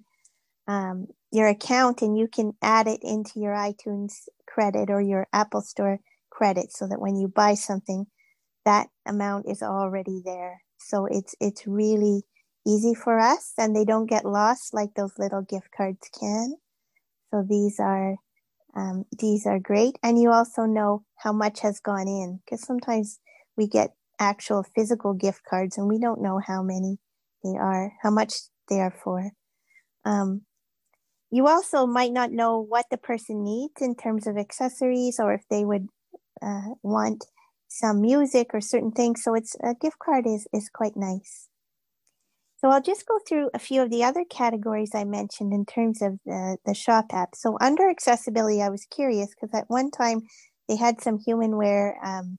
um, 0.66 1.06
your 1.32 1.48
account 1.48 2.02
and 2.02 2.18
you 2.18 2.28
can 2.28 2.52
add 2.62 2.86
it 2.86 3.00
into 3.02 3.40
your 3.40 3.54
iTunes 3.54 4.28
credit 4.46 4.90
or 4.90 5.00
your 5.00 5.26
Apple 5.32 5.60
Store 5.60 6.00
credit 6.30 6.72
so 6.72 6.86
that 6.88 7.00
when 7.00 7.16
you 7.16 7.28
buy 7.28 7.54
something, 7.54 8.06
that 8.64 8.88
amount 9.06 9.46
is 9.48 9.62
already 9.62 10.22
there. 10.24 10.62
So 10.78 11.06
it's 11.06 11.34
it's 11.40 11.66
really 11.66 12.22
easy 12.66 12.94
for 12.94 13.18
us 13.18 13.52
and 13.58 13.74
they 13.74 13.84
don't 13.84 14.06
get 14.06 14.24
lost 14.24 14.74
like 14.74 14.94
those 14.94 15.12
little 15.18 15.42
gift 15.42 15.68
cards 15.76 16.08
can. 16.18 16.56
So 17.30 17.44
these 17.48 17.78
are 17.80 18.16
um, 18.76 19.04
these 19.18 19.46
are 19.46 19.58
great. 19.58 19.96
And 20.02 20.20
you 20.20 20.30
also 20.30 20.66
know 20.66 21.02
how 21.16 21.32
much 21.32 21.60
has 21.60 21.80
gone 21.80 22.06
in 22.06 22.40
because 22.44 22.64
sometimes 22.64 23.18
we 23.56 23.66
get 23.66 23.94
actual 24.20 24.64
physical 24.74 25.14
gift 25.14 25.40
cards 25.48 25.78
and 25.78 25.88
we 25.88 25.98
don't 25.98 26.22
know 26.22 26.40
how 26.46 26.62
many 26.62 26.98
they 27.42 27.56
are, 27.58 27.92
how 28.02 28.10
much 28.10 28.34
they 28.68 28.80
are 28.80 28.94
for. 29.02 29.30
Um, 30.04 30.42
you 31.30 31.48
also 31.48 31.86
might 31.86 32.12
not 32.12 32.32
know 32.32 32.60
what 32.60 32.86
the 32.90 32.98
person 32.98 33.42
needs 33.42 33.80
in 33.80 33.96
terms 33.96 34.26
of 34.26 34.36
accessories 34.36 35.18
or 35.18 35.32
if 35.32 35.42
they 35.50 35.64
would 35.64 35.88
uh, 36.42 36.74
want 36.82 37.24
some 37.68 38.00
music 38.00 38.48
or 38.52 38.60
certain 38.60 38.92
things. 38.92 39.24
So 39.24 39.34
it's 39.34 39.56
a 39.62 39.74
gift 39.74 39.98
card 39.98 40.26
is 40.26 40.46
is 40.52 40.68
quite 40.68 40.96
nice. 40.96 41.48
So 42.58 42.70
I'll 42.70 42.82
just 42.82 43.06
go 43.06 43.18
through 43.28 43.50
a 43.52 43.58
few 43.58 43.82
of 43.82 43.90
the 43.90 44.02
other 44.04 44.24
categories 44.28 44.94
I 44.94 45.04
mentioned 45.04 45.52
in 45.52 45.66
terms 45.66 46.00
of 46.00 46.18
the, 46.24 46.56
the 46.64 46.74
shop 46.74 47.06
app. 47.12 47.34
So 47.34 47.58
under 47.60 47.88
accessibility, 47.88 48.62
I 48.62 48.70
was 48.70 48.86
curious 48.86 49.30
because 49.30 49.54
at 49.54 49.68
one 49.68 49.90
time 49.90 50.22
they 50.68 50.76
had 50.76 51.00
some 51.00 51.18
humanware 51.18 51.94
um, 52.04 52.38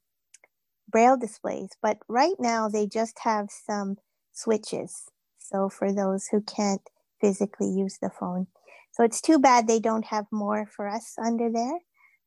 braille 0.89 1.17
displays, 1.17 1.69
but 1.81 1.97
right 2.07 2.35
now 2.39 2.67
they 2.67 2.87
just 2.87 3.19
have 3.23 3.49
some 3.49 3.97
switches. 4.33 5.03
So 5.37 5.69
for 5.69 5.93
those 5.93 6.27
who 6.27 6.41
can't 6.41 6.81
physically 7.21 7.69
use 7.69 7.97
the 8.01 8.09
phone. 8.09 8.47
So 8.93 9.03
it's 9.03 9.21
too 9.21 9.39
bad 9.39 9.67
they 9.67 9.79
don't 9.79 10.05
have 10.05 10.25
more 10.31 10.65
for 10.65 10.87
us 10.87 11.13
under 11.23 11.51
there. 11.51 11.79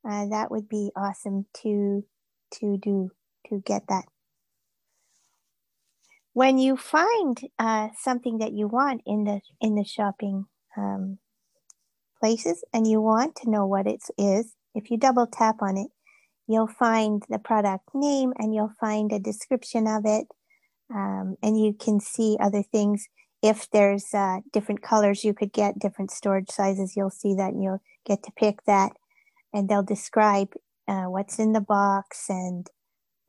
Uh, 0.09 0.27
that 0.31 0.51
would 0.51 0.69
be 0.69 0.91
awesome 0.97 1.47
to 1.63 2.05
to 2.53 2.79
do 2.79 3.11
to 3.49 3.63
get 3.65 3.83
that. 3.89 4.05
When 6.33 6.59
you 6.59 6.77
find 6.77 7.39
uh, 7.59 7.89
something 7.99 8.39
that 8.39 8.53
you 8.53 8.69
want 8.69 9.03
in 9.05 9.25
the 9.25 9.41
in 9.61 9.75
the 9.75 9.85
shopping 9.85 10.47
um, 10.77 11.19
places 12.21 12.65
and 12.73 12.87
you 12.87 13.01
want 13.01 13.37
to 13.37 13.51
know 13.51 13.67
what 13.67 13.87
it 13.87 14.03
is, 14.17 14.55
if 14.75 14.91
you 14.91 14.97
double 14.97 15.27
tap 15.27 15.57
on 15.61 15.77
it, 15.77 15.89
you'll 16.47 16.69
find 16.69 17.23
the 17.29 17.39
product 17.39 17.89
name 17.95 18.33
and 18.39 18.55
you'll 18.55 18.75
find 18.81 19.13
a 19.13 19.19
description 19.19 19.89
of 19.89 20.03
it, 20.05 20.27
um, 20.95 21.37
and 21.43 21.61
you 21.61 21.75
can 21.75 21.99
see 21.99 22.37
other 22.41 22.63
things. 22.63 23.09
If 23.43 23.69
there's 23.71 24.13
uh, 24.15 24.41
different 24.53 24.83
colors 24.83 25.25
you 25.25 25.35
could 25.35 25.53
get 25.53 25.79
different 25.79 26.11
storage 26.11 26.51
sizes 26.51 26.95
you'll 26.95 27.11
see 27.11 27.35
that 27.35 27.55
and 27.55 27.63
you'll 27.63 27.83
get 28.05 28.23
to 28.25 28.33
pick 28.37 28.63
that 28.67 28.93
and 29.53 29.69
they'll 29.69 29.83
describe 29.83 30.53
uh, 30.87 31.05
what's 31.05 31.39
in 31.39 31.53
the 31.53 31.61
box 31.61 32.27
and 32.29 32.67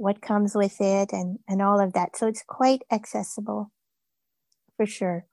what 0.02 0.22
comes 0.22 0.56
with 0.56 0.80
it 0.80 1.12
and, 1.14 1.40
and 1.48 1.62
all 1.62 1.80
of 1.80 1.94
that 1.94 2.16
so 2.16 2.28
it's 2.28 2.44
quite 2.48 2.82
accessible 2.92 3.72
for 4.78 4.86
sure 4.86 5.26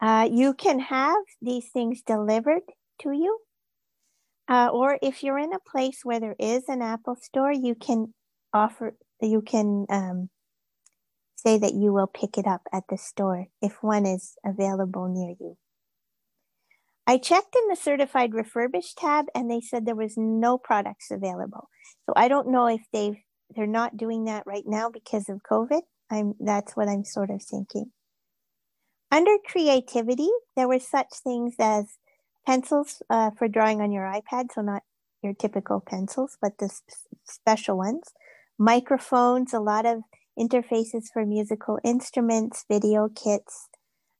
uh, 0.00 0.28
you 0.30 0.52
can 0.52 0.78
have 0.78 1.24
these 1.40 1.68
things 1.72 2.02
delivered 2.02 2.62
to 3.00 3.12
you 3.12 3.38
uh, 4.48 4.68
or 4.72 4.98
if 5.02 5.22
you're 5.22 5.38
in 5.38 5.52
a 5.52 5.70
place 5.70 6.00
where 6.02 6.20
there 6.20 6.36
is 6.38 6.64
an 6.68 6.82
apple 6.82 7.16
store 7.16 7.52
you 7.52 7.74
can 7.74 8.12
offer 8.52 8.96
you 9.20 9.40
can 9.40 9.86
um, 9.88 10.28
say 11.36 11.58
that 11.58 11.74
you 11.74 11.92
will 11.92 12.06
pick 12.08 12.38
it 12.38 12.46
up 12.46 12.62
at 12.72 12.84
the 12.88 12.98
store 12.98 13.46
if 13.62 13.82
one 13.82 14.04
is 14.04 14.34
available 14.44 15.08
near 15.08 15.34
you. 15.38 15.56
I 17.06 17.18
checked 17.18 17.54
in 17.54 17.68
the 17.68 17.76
certified 17.76 18.34
refurbished 18.34 18.98
tab 18.98 19.26
and 19.34 19.50
they 19.50 19.60
said 19.60 19.86
there 19.86 19.94
was 19.94 20.16
no 20.16 20.58
products 20.58 21.10
available. 21.10 21.68
So 22.06 22.12
I 22.16 22.28
don't 22.28 22.50
know 22.50 22.66
if 22.66 22.82
they've 22.92 23.16
they're 23.54 23.66
not 23.66 23.96
doing 23.96 24.24
that 24.24 24.42
right 24.44 24.64
now 24.66 24.90
because 24.90 25.28
of 25.28 25.40
COVID. 25.48 25.82
I'm 26.10 26.34
that's 26.40 26.76
what 26.76 26.88
I'm 26.88 27.04
sort 27.04 27.30
of 27.30 27.42
thinking. 27.42 27.92
Under 29.12 29.36
creativity, 29.46 30.28
there 30.56 30.66
were 30.66 30.80
such 30.80 31.14
things 31.22 31.54
as 31.60 31.96
pencils 32.44 33.02
uh, 33.08 33.30
for 33.38 33.46
drawing 33.46 33.80
on 33.80 33.92
your 33.92 34.02
iPad, 34.02 34.46
so 34.52 34.62
not 34.62 34.82
your 35.22 35.32
typical 35.32 35.80
pencils, 35.80 36.36
but 36.42 36.58
the 36.58 36.68
sp- 36.68 37.06
special 37.24 37.76
ones. 37.76 38.12
Microphones, 38.58 39.52
a 39.52 39.60
lot 39.60 39.86
of 39.86 40.00
interfaces 40.38 41.04
for 41.12 41.24
musical 41.24 41.78
instruments, 41.84 42.64
video 42.70 43.08
kits, 43.08 43.68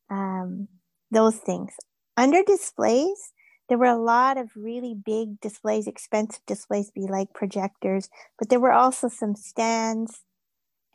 um, 0.09 0.69
those 1.11 1.37
things. 1.37 1.73
Under 2.17 2.43
displays, 2.43 3.33
there 3.69 3.79
were 3.79 3.87
a 3.87 3.99
lot 3.99 4.39
of 4.39 4.51
really 4.57 4.95
big 4.95 5.41
displays, 5.41 5.87
expensive 5.87 6.45
displays, 6.47 6.91
be 6.91 7.07
like 7.07 7.33
projectors, 7.35 8.09
but 8.39 8.49
there 8.49 8.61
were 8.61 8.73
also 8.73 9.09
some 9.09 9.35
stands 9.35 10.23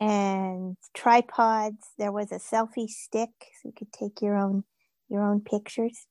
and 0.00 0.76
tripods. 0.94 1.92
There 1.98 2.12
was 2.12 2.32
a 2.32 2.36
selfie 2.40 2.88
stick, 2.88 3.30
so 3.40 3.68
you 3.68 3.72
could 3.76 3.92
take 3.92 4.22
your 4.22 4.36
own 4.36 4.64
your 5.08 5.22
own 5.22 5.40
pictures. 5.42 6.06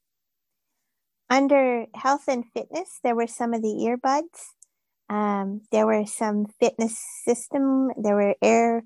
Under 1.29 1.85
health 1.95 2.25
and 2.27 2.45
fitness, 2.53 2.99
there 3.03 3.15
were 3.15 3.27
some 3.27 3.53
of 3.53 3.61
the 3.61 3.69
earbuds. 3.87 4.53
Um, 5.09 5.61
there 5.71 5.85
were 5.85 6.05
some 6.05 6.45
fitness 6.59 6.99
system. 7.25 7.89
There 7.97 8.15
were 8.15 8.35
air 8.41 8.83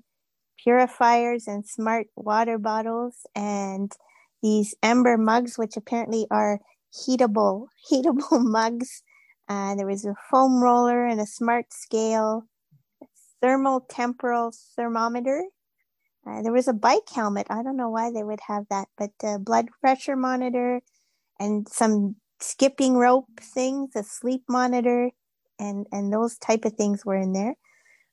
purifiers 0.62 1.46
and 1.48 1.66
smart 1.66 2.08
water 2.16 2.58
bottles 2.58 3.26
and 3.34 3.92
these 4.42 4.74
Ember 4.82 5.16
mugs, 5.16 5.58
which 5.58 5.76
apparently 5.76 6.26
are 6.30 6.60
heatable, 6.92 7.66
heatable 7.90 8.42
mugs. 8.44 9.02
Uh, 9.48 9.74
there 9.74 9.86
was 9.86 10.04
a 10.04 10.14
foam 10.30 10.62
roller 10.62 11.06
and 11.06 11.20
a 11.20 11.26
smart 11.26 11.72
scale, 11.72 12.44
thermal 13.40 13.80
temporal 13.80 14.52
thermometer. 14.74 15.44
Uh, 16.26 16.42
there 16.42 16.52
was 16.52 16.66
a 16.66 16.72
bike 16.72 17.08
helmet. 17.14 17.46
I 17.48 17.62
don't 17.62 17.76
know 17.76 17.90
why 17.90 18.10
they 18.10 18.24
would 18.24 18.40
have 18.48 18.64
that, 18.70 18.88
but 18.98 19.12
a 19.22 19.38
blood 19.38 19.68
pressure 19.80 20.16
monitor 20.16 20.80
and 21.38 21.68
some 21.68 22.16
skipping 22.40 22.96
rope 22.96 23.28
things, 23.40 23.94
a 23.94 24.02
sleep 24.02 24.42
monitor, 24.48 25.10
and 25.58 25.86
and 25.92 26.12
those 26.12 26.36
type 26.38 26.64
of 26.64 26.72
things 26.72 27.04
were 27.04 27.16
in 27.16 27.32
there. 27.32 27.54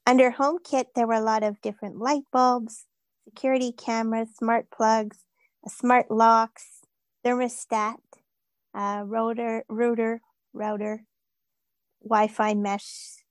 Under 0.06 0.32
HomeKit, 0.32 0.88
there 0.96 1.08
were 1.08 1.14
a 1.14 1.22
lot 1.22 1.44
of 1.44 1.62
different 1.62 1.98
light 1.98 2.24
bulbs, 2.32 2.86
security 3.26 3.72
cameras, 3.72 4.30
smart 4.38 4.70
plugs, 4.70 5.20
smart 5.68 6.12
locks, 6.12 6.82
thermostat, 7.26 7.98
uh, 8.74 9.04
router, 9.06 9.64
router, 9.70 10.22
router, 10.54 11.06
Wi-Fi 12.04 12.54
mesh, 12.56 13.24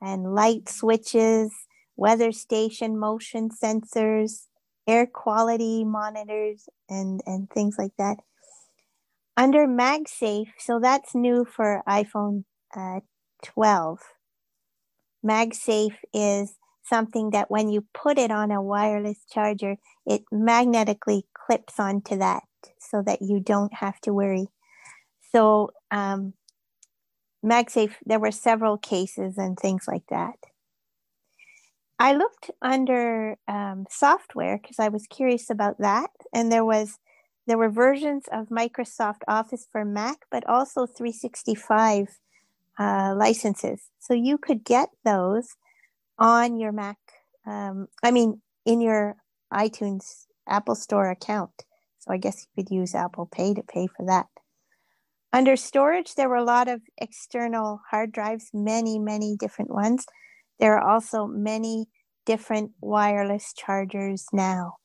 and 0.00 0.34
light 0.34 0.68
switches, 0.68 1.52
weather 1.96 2.32
station 2.32 2.98
motion 2.98 3.50
sensors, 3.50 4.46
air 4.86 5.06
quality 5.06 5.84
monitors, 5.84 6.68
and 6.88 7.20
and 7.26 7.50
things 7.50 7.76
like 7.78 7.96
that. 7.98 8.18
Under 9.36 9.66
MagSafe, 9.66 10.52
so 10.58 10.80
that's 10.80 11.14
new 11.14 11.44
for 11.44 11.82
iPhone 11.88 12.44
uh, 12.76 13.00
12 13.42 14.00
MagSafe 15.24 15.96
is 16.12 16.57
something 16.88 17.30
that 17.30 17.50
when 17.50 17.68
you 17.68 17.84
put 17.94 18.18
it 18.18 18.30
on 18.30 18.50
a 18.50 18.62
wireless 18.62 19.18
charger, 19.32 19.76
it 20.06 20.22
magnetically 20.30 21.26
clips 21.34 21.78
onto 21.78 22.16
that 22.18 22.42
so 22.78 23.02
that 23.02 23.22
you 23.22 23.40
don't 23.40 23.74
have 23.74 24.00
to 24.02 24.12
worry. 24.12 24.48
So, 25.32 25.70
um, 25.90 26.34
MagSafe, 27.44 27.94
there 28.04 28.18
were 28.18 28.32
several 28.32 28.78
cases 28.78 29.38
and 29.38 29.56
things 29.56 29.86
like 29.86 30.06
that. 30.10 30.34
I 31.98 32.14
looked 32.14 32.50
under 32.62 33.36
um, 33.46 33.86
software 33.90 34.58
because 34.58 34.78
I 34.78 34.88
was 34.88 35.06
curious 35.06 35.50
about 35.50 35.78
that, 35.78 36.10
and 36.32 36.50
there 36.50 36.64
was 36.64 36.98
there 37.46 37.58
were 37.58 37.70
versions 37.70 38.24
of 38.30 38.48
Microsoft 38.48 39.22
Office 39.26 39.66
for 39.72 39.84
Mac, 39.84 40.18
but 40.30 40.46
also 40.46 40.86
365 40.86 42.18
uh, 42.78 43.14
licenses. 43.16 43.90
So 43.98 44.12
you 44.12 44.36
could 44.36 44.64
get 44.64 44.90
those 45.02 45.56
on 46.18 46.58
your 46.58 46.72
Mac. 46.72 46.98
Um, 47.46 47.88
I 48.02 48.10
mean, 48.10 48.40
in 48.66 48.80
your 48.80 49.16
iTunes 49.52 50.26
Apple 50.48 50.74
Store 50.74 51.10
account. 51.10 51.64
So 51.98 52.12
I 52.12 52.16
guess 52.16 52.46
you 52.46 52.62
could 52.62 52.72
use 52.72 52.94
Apple 52.94 53.26
Pay 53.26 53.54
to 53.54 53.62
pay 53.62 53.86
for 53.86 54.06
that. 54.06 54.26
Under 55.32 55.56
storage, 55.56 56.14
there 56.14 56.28
were 56.28 56.36
a 56.36 56.44
lot 56.44 56.68
of 56.68 56.80
external 56.96 57.80
hard 57.90 58.12
drives, 58.12 58.48
many, 58.54 58.98
many 58.98 59.36
different 59.36 59.70
ones. 59.70 60.06
There 60.58 60.76
are 60.76 60.94
also 60.94 61.26
many 61.26 61.86
different 62.24 62.72
wireless 62.80 63.52
chargers 63.54 64.26
now. 64.32 64.76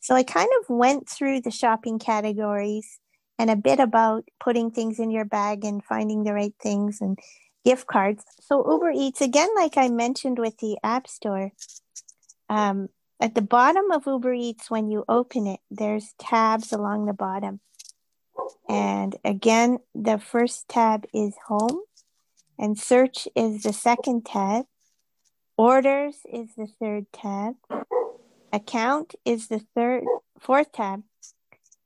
So 0.00 0.14
I 0.14 0.22
kind 0.22 0.48
of 0.60 0.74
went 0.74 1.08
through 1.08 1.42
the 1.42 1.50
shopping 1.50 1.98
categories 1.98 2.98
and 3.38 3.50
a 3.50 3.56
bit 3.56 3.78
about 3.78 4.24
putting 4.42 4.70
things 4.70 4.98
in 4.98 5.10
your 5.10 5.26
bag 5.26 5.64
and 5.64 5.84
finding 5.84 6.24
the 6.24 6.32
right 6.32 6.54
things 6.62 6.98
and 7.00 7.18
gift 7.64 7.86
cards. 7.86 8.24
So 8.40 8.64
Uber 8.70 8.92
Eats, 8.94 9.20
again, 9.20 9.48
like 9.56 9.76
I 9.76 9.88
mentioned 9.88 10.38
with 10.38 10.58
the 10.58 10.78
App 10.82 11.06
Store, 11.06 11.52
um, 12.48 12.88
at 13.20 13.34
the 13.34 13.42
bottom 13.42 13.90
of 13.90 14.06
Uber 14.06 14.32
Eats, 14.32 14.70
when 14.70 14.88
you 14.88 15.04
open 15.08 15.46
it, 15.46 15.60
there's 15.70 16.14
tabs 16.18 16.72
along 16.72 17.06
the 17.06 17.12
bottom. 17.12 17.60
And 18.68 19.16
again, 19.24 19.78
the 19.94 20.18
first 20.18 20.68
tab 20.68 21.04
is 21.12 21.34
home, 21.46 21.80
and 22.58 22.78
search 22.78 23.28
is 23.34 23.62
the 23.62 23.72
second 23.72 24.24
tab. 24.24 24.64
Orders 25.56 26.16
is 26.32 26.48
the 26.56 26.68
third 26.80 27.06
tab. 27.12 27.56
Account 28.52 29.14
is 29.24 29.48
the 29.48 29.60
third, 29.74 30.04
fourth 30.38 30.72
tab. 30.72 31.02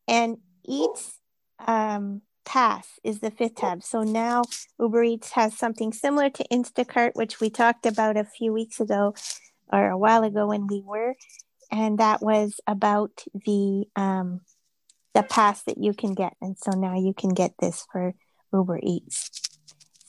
And 0.07 0.39
Eats 0.65 1.19
um, 1.59 2.23
Pass 2.45 3.01
is 3.03 3.21
the 3.21 3.31
fifth 3.31 3.57
tab. 3.57 3.83
So 3.83 4.03
now 4.03 4.43
Uber 4.79 5.03
Eats 5.03 5.33
has 5.33 5.57
something 5.57 5.93
similar 5.93 6.31
to 6.31 6.49
Instacart, 6.53 7.13
which 7.15 7.41
we 7.41 7.51
talked 7.51 7.87
about 7.87 8.17
a 8.17 8.25
few 8.25 8.53
weeks 8.53 8.81
ago 8.81 9.15
or 9.73 9.89
a 9.89 9.99
while 9.99 10.25
ago 10.25 10.47
when 10.49 10.67
we 10.67 10.81
were, 10.81 11.15
and 11.71 11.99
that 11.99 12.23
was 12.23 12.61
about 12.67 13.25
the 13.35 13.87
um, 13.97 14.41
the 15.15 15.23
pass 15.23 15.63
that 15.65 15.79
you 15.79 15.95
can 15.95 16.15
get. 16.15 16.35
And 16.41 16.57
so 16.59 16.73
now 16.73 16.99
you 16.99 17.15
can 17.15 17.31
get 17.31 17.53
this 17.59 17.87
for 17.91 18.15
Uber 18.53 18.81
Eats. 18.83 19.31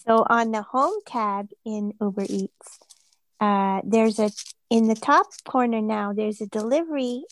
So 0.05 0.25
on 0.29 0.51
the 0.51 0.61
home 0.61 0.93
tab 1.05 1.49
in 1.65 1.93
Uber 1.99 2.25
Eats, 2.29 2.79
uh, 3.39 3.81
there's 3.83 4.19
a 4.19 4.29
in 4.69 4.87
the 4.87 4.95
top 4.95 5.27
corner 5.45 5.81
now. 5.81 6.13
There's 6.13 6.41
a 6.41 6.47
delivery 6.47 7.23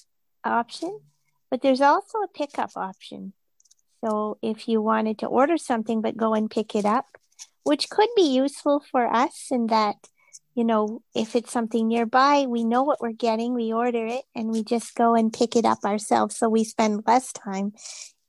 option, 0.43 1.00
but 1.50 1.62
there's 1.62 1.81
also 1.81 2.19
a 2.19 2.27
pickup 2.27 2.72
option. 2.75 3.33
So 4.03 4.38
if 4.41 4.67
you 4.67 4.81
wanted 4.81 5.19
to 5.19 5.27
order 5.27 5.57
something 5.57 6.01
but 6.01 6.17
go 6.17 6.33
and 6.33 6.51
pick 6.51 6.75
it 6.75 6.86
up, 6.86 7.05
which 7.63 7.89
could 7.89 8.10
be 8.15 8.33
useful 8.36 8.83
for 8.91 9.07
us 9.07 9.48
in 9.50 9.67
that, 9.67 9.95
you 10.55 10.65
know, 10.65 11.01
if 11.15 11.36
it's 11.36 11.51
something 11.51 11.88
nearby, 11.88 12.45
we 12.48 12.65
know 12.65 12.83
what 12.83 13.00
we're 13.01 13.13
getting, 13.13 13.53
we 13.53 13.72
order 13.72 14.05
it, 14.05 14.24
and 14.36 14.50
we 14.50 14.63
just 14.63 14.93
go 14.95 15.15
and 15.15 15.31
pick 15.31 15.55
it 15.55 15.65
up 15.65 15.79
ourselves. 15.86 16.38
So 16.38 16.50
we 16.50 16.63
spend 16.63 17.03
less 17.07 17.31
time 17.31 17.72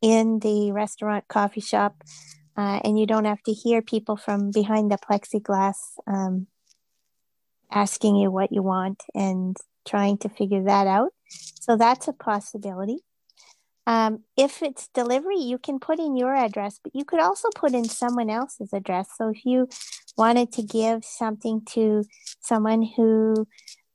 in 0.01 0.39
the 0.39 0.71
restaurant, 0.71 1.27
coffee 1.29 1.61
shop, 1.61 1.97
uh, 2.57 2.81
and 2.85 2.99
you 2.99 3.07
don't 3.07 3.25
have 3.25 3.43
to 3.43 3.53
hear 3.53 3.83
people 3.83 4.17
from 4.17 4.53
behind 4.53 4.93
the 4.93 4.99
plexiglass 4.99 5.77
um, 6.07 6.47
asking 7.73 8.15
you 8.15 8.31
what 8.31 8.53
you 8.53 8.63
want 8.63 9.03
and 9.13 9.57
trying 9.85 10.19
to 10.19 10.29
figure 10.29 10.63
that 10.65 10.87
out. 10.87 11.11
So 11.29 11.77
that's 11.77 12.07
a 12.07 12.13
possibility. 12.13 13.01
Um, 13.87 14.21
if 14.37 14.63
it's 14.63 14.89
delivery, 14.89 15.37
you 15.37 15.59
can 15.59 15.79
put 15.79 15.99
in 15.99 16.17
your 16.17 16.35
address, 16.35 16.81
but 16.83 16.95
you 16.95 17.05
could 17.05 17.21
also 17.21 17.49
put 17.55 17.75
in 17.75 17.85
someone 17.85 18.31
else's 18.31 18.73
address. 18.73 19.11
So 19.17 19.29
if 19.29 19.45
you 19.45 19.69
wanted 20.17 20.53
to 20.53 20.63
give 20.63 21.05
something 21.05 21.63
to 21.73 22.05
someone 22.41 22.83
who, 22.97 23.47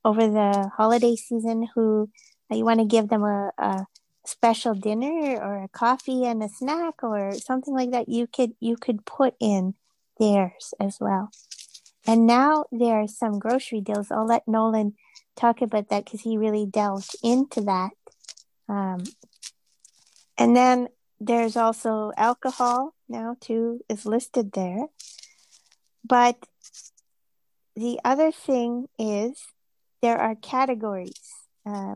over 0.05 0.27
the 0.27 0.69
holiday 0.75 1.15
season, 1.15 1.67
who 1.73 2.09
uh, 2.51 2.55
you 2.55 2.65
want 2.65 2.79
to 2.79 2.85
give 2.85 3.09
them 3.09 3.23
a, 3.23 3.51
a 3.57 3.85
special 4.25 4.75
dinner 4.75 5.39
or 5.41 5.63
a 5.63 5.69
coffee 5.69 6.25
and 6.25 6.43
a 6.43 6.49
snack 6.49 7.03
or 7.03 7.33
something 7.33 7.73
like 7.73 7.91
that, 7.91 8.09
you 8.09 8.27
could 8.27 8.51
you 8.59 8.77
could 8.77 9.05
put 9.05 9.33
in 9.39 9.73
theirs 10.19 10.73
as 10.79 10.97
well. 10.99 11.31
And 12.05 12.27
now 12.27 12.65
there 12.71 13.01
are 13.01 13.07
some 13.07 13.39
grocery 13.39 13.81
deals. 13.81 14.11
I'll 14.11 14.25
let 14.25 14.47
Nolan 14.47 14.93
talk 15.35 15.61
about 15.61 15.89
that 15.89 16.05
because 16.05 16.21
he 16.21 16.37
really 16.37 16.65
delved 16.65 17.15
into 17.23 17.61
that. 17.61 17.91
Um, 18.67 19.03
and 20.39 20.55
then 20.55 20.87
there's 21.19 21.57
also 21.57 22.11
alcohol 22.17 22.95
now 23.07 23.35
too 23.41 23.81
is 23.89 24.05
listed 24.05 24.53
there. 24.53 24.85
But 26.07 26.37
the 27.75 27.99
other 28.03 28.31
thing 28.31 28.87
is 28.97 29.41
there 30.01 30.17
are 30.17 30.35
categories 30.35 31.33
uh, 31.65 31.95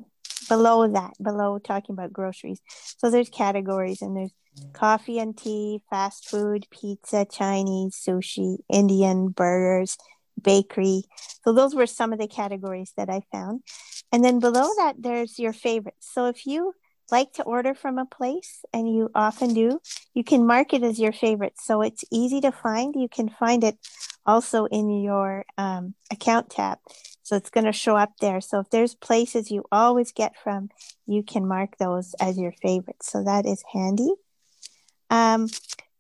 below 0.50 0.88
that, 0.88 1.14
below 1.22 1.58
talking 1.58 1.94
about 1.94 2.14
groceries. 2.14 2.62
So 2.98 3.10
there's 3.10 3.30
categories 3.30 4.02
and 4.02 4.16
there's 4.16 4.34
coffee 4.74 5.20
and 5.20 5.36
tea, 5.36 5.82
fast 5.90 6.30
food, 6.30 6.68
pizza, 6.70 7.26
Chinese, 7.26 7.96
sushi, 7.96 8.58
Indian, 8.70 9.30
burgers, 9.30 9.98
bakery. 10.42 11.04
So 11.44 11.54
those 11.54 11.74
were 11.74 11.88
some 11.88 12.14
of 12.14 12.20
the 12.20 12.28
categories 12.28 12.92
that 12.98 13.10
I 13.10 13.22
found. 13.32 13.62
And 14.12 14.24
then 14.24 14.40
below 14.40 14.70
that, 14.78 14.96
there's 15.00 15.40
your 15.40 15.54
favorites. 15.54 16.08
So 16.12 16.28
if 16.28 16.46
you 16.46 16.74
like 17.14 17.32
to 17.34 17.44
order 17.44 17.76
from 17.76 18.00
a 18.00 18.08
place, 18.08 18.66
and 18.74 18.92
you 18.94 19.12
often 19.14 19.54
do, 19.54 19.80
you 20.16 20.24
can 20.24 20.48
mark 20.48 20.74
it 20.74 20.82
as 20.82 21.00
your 21.00 21.14
favorite. 21.14 21.54
So 21.60 21.84
it's 21.84 22.04
easy 22.12 22.42
to 22.42 22.52
find. 22.52 22.96
You 22.96 23.08
can 23.08 23.30
find 23.30 23.64
it 23.64 23.78
also 24.26 24.66
in 24.66 24.90
your 24.90 25.46
um, 25.56 25.94
account 26.12 26.50
tab. 26.50 26.80
So 27.22 27.36
it's 27.36 27.52
going 27.52 27.66
to 27.66 27.72
show 27.72 27.96
up 27.96 28.14
there. 28.20 28.42
So 28.42 28.60
if 28.62 28.70
there's 28.72 28.96
places 28.96 29.52
you 29.52 29.64
always 29.72 30.12
get 30.12 30.34
from, 30.44 30.70
you 31.06 31.22
can 31.22 31.48
mark 31.48 31.78
those 31.78 32.16
as 32.20 32.38
your 32.38 32.54
favorites. 32.64 33.12
So 33.12 33.24
that 33.24 33.46
is 33.46 33.64
handy. 33.72 34.12
Um, 35.12 35.48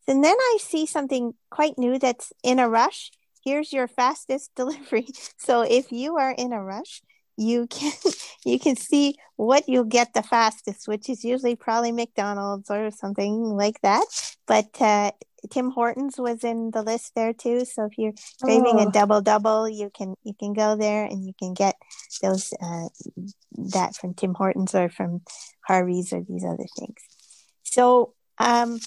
and 0.08 0.24
then 0.24 0.36
I 0.36 0.58
see 0.60 0.88
something 0.88 1.36
quite 1.52 1.78
new 1.78 2.00
that's 2.00 2.34
in 2.42 2.58
a 2.58 2.68
rush. 2.68 3.12
Here's 3.46 3.72
your 3.72 3.88
fastest 3.88 4.50
delivery. 4.56 5.08
So 5.38 5.62
if 5.62 5.92
you 5.92 6.18
are 6.18 6.32
in 6.32 6.54
a 6.54 6.64
rush, 6.64 7.04
you 7.38 7.68
can 7.68 7.92
you 8.46 8.60
can 8.60 8.76
see 8.76 9.16
what 9.36 9.68
you'll 9.68 9.84
get 9.84 10.14
the 10.14 10.24
fastest, 10.24 10.88
which 10.88 11.10
is 11.10 11.24
usually 11.24 11.56
probably 11.56 11.92
McDonald's 11.92 12.70
or 12.70 12.92
something 12.92 13.44
like 13.44 13.82
that. 13.82 14.06
But 14.48 14.70
uh, 14.80 15.12
Tim 15.50 15.72
Hortons 15.72 16.16
was 16.18 16.44
in 16.44 16.72
the 16.72 16.84
list 16.84 17.14
there 17.16 17.34
too. 17.34 17.66
So 17.66 17.86
if 17.86 17.98
you're 17.98 18.14
craving 18.42 18.76
oh. 18.80 18.88
a 18.88 18.92
double 18.92 19.22
double, 19.22 19.68
you 19.68 19.90
can 19.90 20.16
you 20.24 20.34
can 20.34 20.54
go 20.54 20.76
there 20.76 21.06
and 21.06 21.26
you 21.26 21.34
can 21.38 21.54
get 21.54 21.76
those 22.22 22.54
uh, 22.62 22.88
that 23.72 23.96
from 23.96 24.14
Tim 24.14 24.34
Hortons 24.34 24.76
or 24.76 24.90
from 24.90 25.22
Harvey's 25.66 26.14
or 26.14 26.24
these 26.28 26.46
other 26.46 26.68
things. 26.78 27.02
So 27.64 28.14
um, 28.38 28.80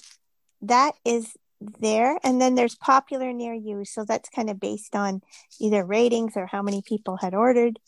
that 0.61 0.93
is 1.05 1.33
there 1.79 2.19
and 2.23 2.39
then 2.39 2.55
there's 2.55 2.75
popular 2.75 3.33
near 3.33 3.53
you 3.53 3.83
so 3.83 4.05
that's 4.05 4.29
kind 4.29 4.49
of 4.49 4.59
based 4.59 4.95
on 4.95 5.21
either 5.59 5.83
ratings 5.83 6.33
or 6.35 6.45
how 6.45 6.61
many 6.61 6.83
people 6.85 7.17
had 7.17 7.33
ordered 7.33 7.79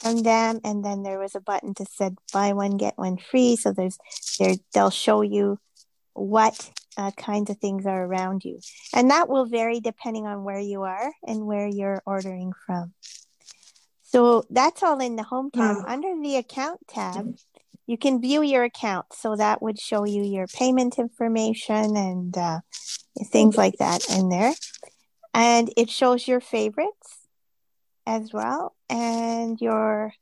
from 0.00 0.22
them 0.22 0.60
and 0.64 0.84
then 0.84 1.02
there 1.02 1.18
was 1.18 1.34
a 1.34 1.40
button 1.40 1.74
that 1.78 1.90
said 1.90 2.16
buy 2.32 2.52
one 2.52 2.76
get 2.76 2.96
one 2.96 3.16
free. 3.16 3.56
So 3.56 3.72
there's 3.72 3.98
there 4.38 4.54
they'll 4.72 4.90
show 4.90 5.22
you 5.22 5.58
what 6.14 6.70
uh, 6.96 7.10
kinds 7.12 7.50
of 7.50 7.58
things 7.58 7.86
are 7.86 8.04
around 8.04 8.44
you. 8.44 8.58
And 8.94 9.10
that 9.10 9.28
will 9.28 9.46
vary 9.46 9.80
depending 9.80 10.26
on 10.26 10.44
where 10.44 10.60
you 10.60 10.82
are 10.82 11.12
and 11.26 11.46
where 11.46 11.66
you're 11.66 12.02
ordering 12.06 12.52
from. 12.66 12.94
So 14.02 14.44
that's 14.48 14.82
all 14.82 15.00
in 15.00 15.16
the 15.16 15.22
home 15.22 15.50
tab. 15.50 15.84
Under 15.86 16.14
the 16.22 16.36
account 16.36 16.80
tab 16.88 17.36
you 17.86 17.96
can 17.96 18.20
view 18.20 18.42
your 18.42 18.64
account. 18.64 19.06
So 19.12 19.36
that 19.36 19.62
would 19.62 19.78
show 19.78 20.04
you 20.04 20.22
your 20.22 20.46
payment 20.48 20.98
information 20.98 21.96
and 21.96 22.36
uh, 22.36 22.60
things 23.26 23.56
like 23.56 23.76
that 23.78 24.08
in 24.10 24.28
there. 24.28 24.52
And 25.32 25.72
it 25.76 25.90
shows 25.90 26.26
your 26.26 26.40
favorites 26.40 27.15
as 28.06 28.32
well 28.32 28.74
and 28.88 29.60
your 29.60 30.12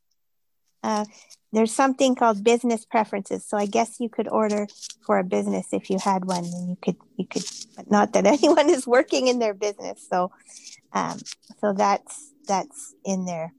uh, 0.83 1.05
there's 1.53 1.73
something 1.73 2.15
called 2.15 2.45
business 2.45 2.85
preferences. 2.85 3.47
So 3.47 3.57
i 3.57 3.67
guess 3.67 4.01
you 4.01 4.09
could 4.09 4.29
order 4.29 4.67
for 5.07 5.19
a 5.19 5.25
business 5.25 5.69
if 5.73 5.91
you 5.91 5.99
had 5.99 6.25
one 6.25 6.45
and 6.45 6.69
you 6.69 6.77
could 6.81 6.97
you 7.17 7.27
could 7.27 7.45
but 7.77 7.91
not 7.91 8.13
that 8.13 8.27
anyone 8.37 8.71
is 8.71 8.87
working 8.87 9.29
in 9.29 9.39
their 9.39 9.55
business. 9.55 10.07
So 10.11 10.31
um, 10.93 11.19
so 11.61 11.73
that's 11.73 12.33
that's 12.47 12.95
in 13.05 13.25
there. 13.25 13.53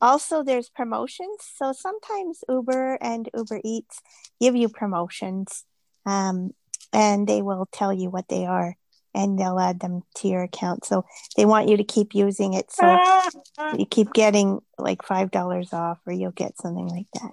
Also 0.00 0.42
there's 0.42 0.68
promotions. 0.68 1.38
So 1.56 1.72
sometimes 1.72 2.44
uber 2.48 2.98
and 3.00 3.28
uber 3.36 3.60
eats 3.64 4.00
give 4.40 4.56
you 4.56 4.68
promotions 4.68 5.64
um, 6.06 6.52
and 6.92 7.26
they 7.26 7.42
will 7.42 7.68
tell 7.70 7.92
you 7.92 8.10
what 8.10 8.28
they 8.28 8.46
are 8.46 8.76
and 9.14 9.38
they'll 9.38 9.58
add 9.58 9.80
them 9.80 10.02
to 10.16 10.28
your 10.28 10.42
account. 10.42 10.84
So 10.84 11.04
they 11.36 11.44
want 11.44 11.68
you 11.68 11.76
to 11.76 11.84
keep 11.84 12.14
using 12.14 12.54
it. 12.54 12.70
So 12.70 12.98
you 13.78 13.86
keep 13.86 14.12
getting 14.12 14.60
like 14.78 15.02
$5 15.02 15.72
off 15.72 15.98
or 16.06 16.12
you'll 16.12 16.30
get 16.32 16.58
something 16.58 16.88
like 16.88 17.06
that. 17.14 17.30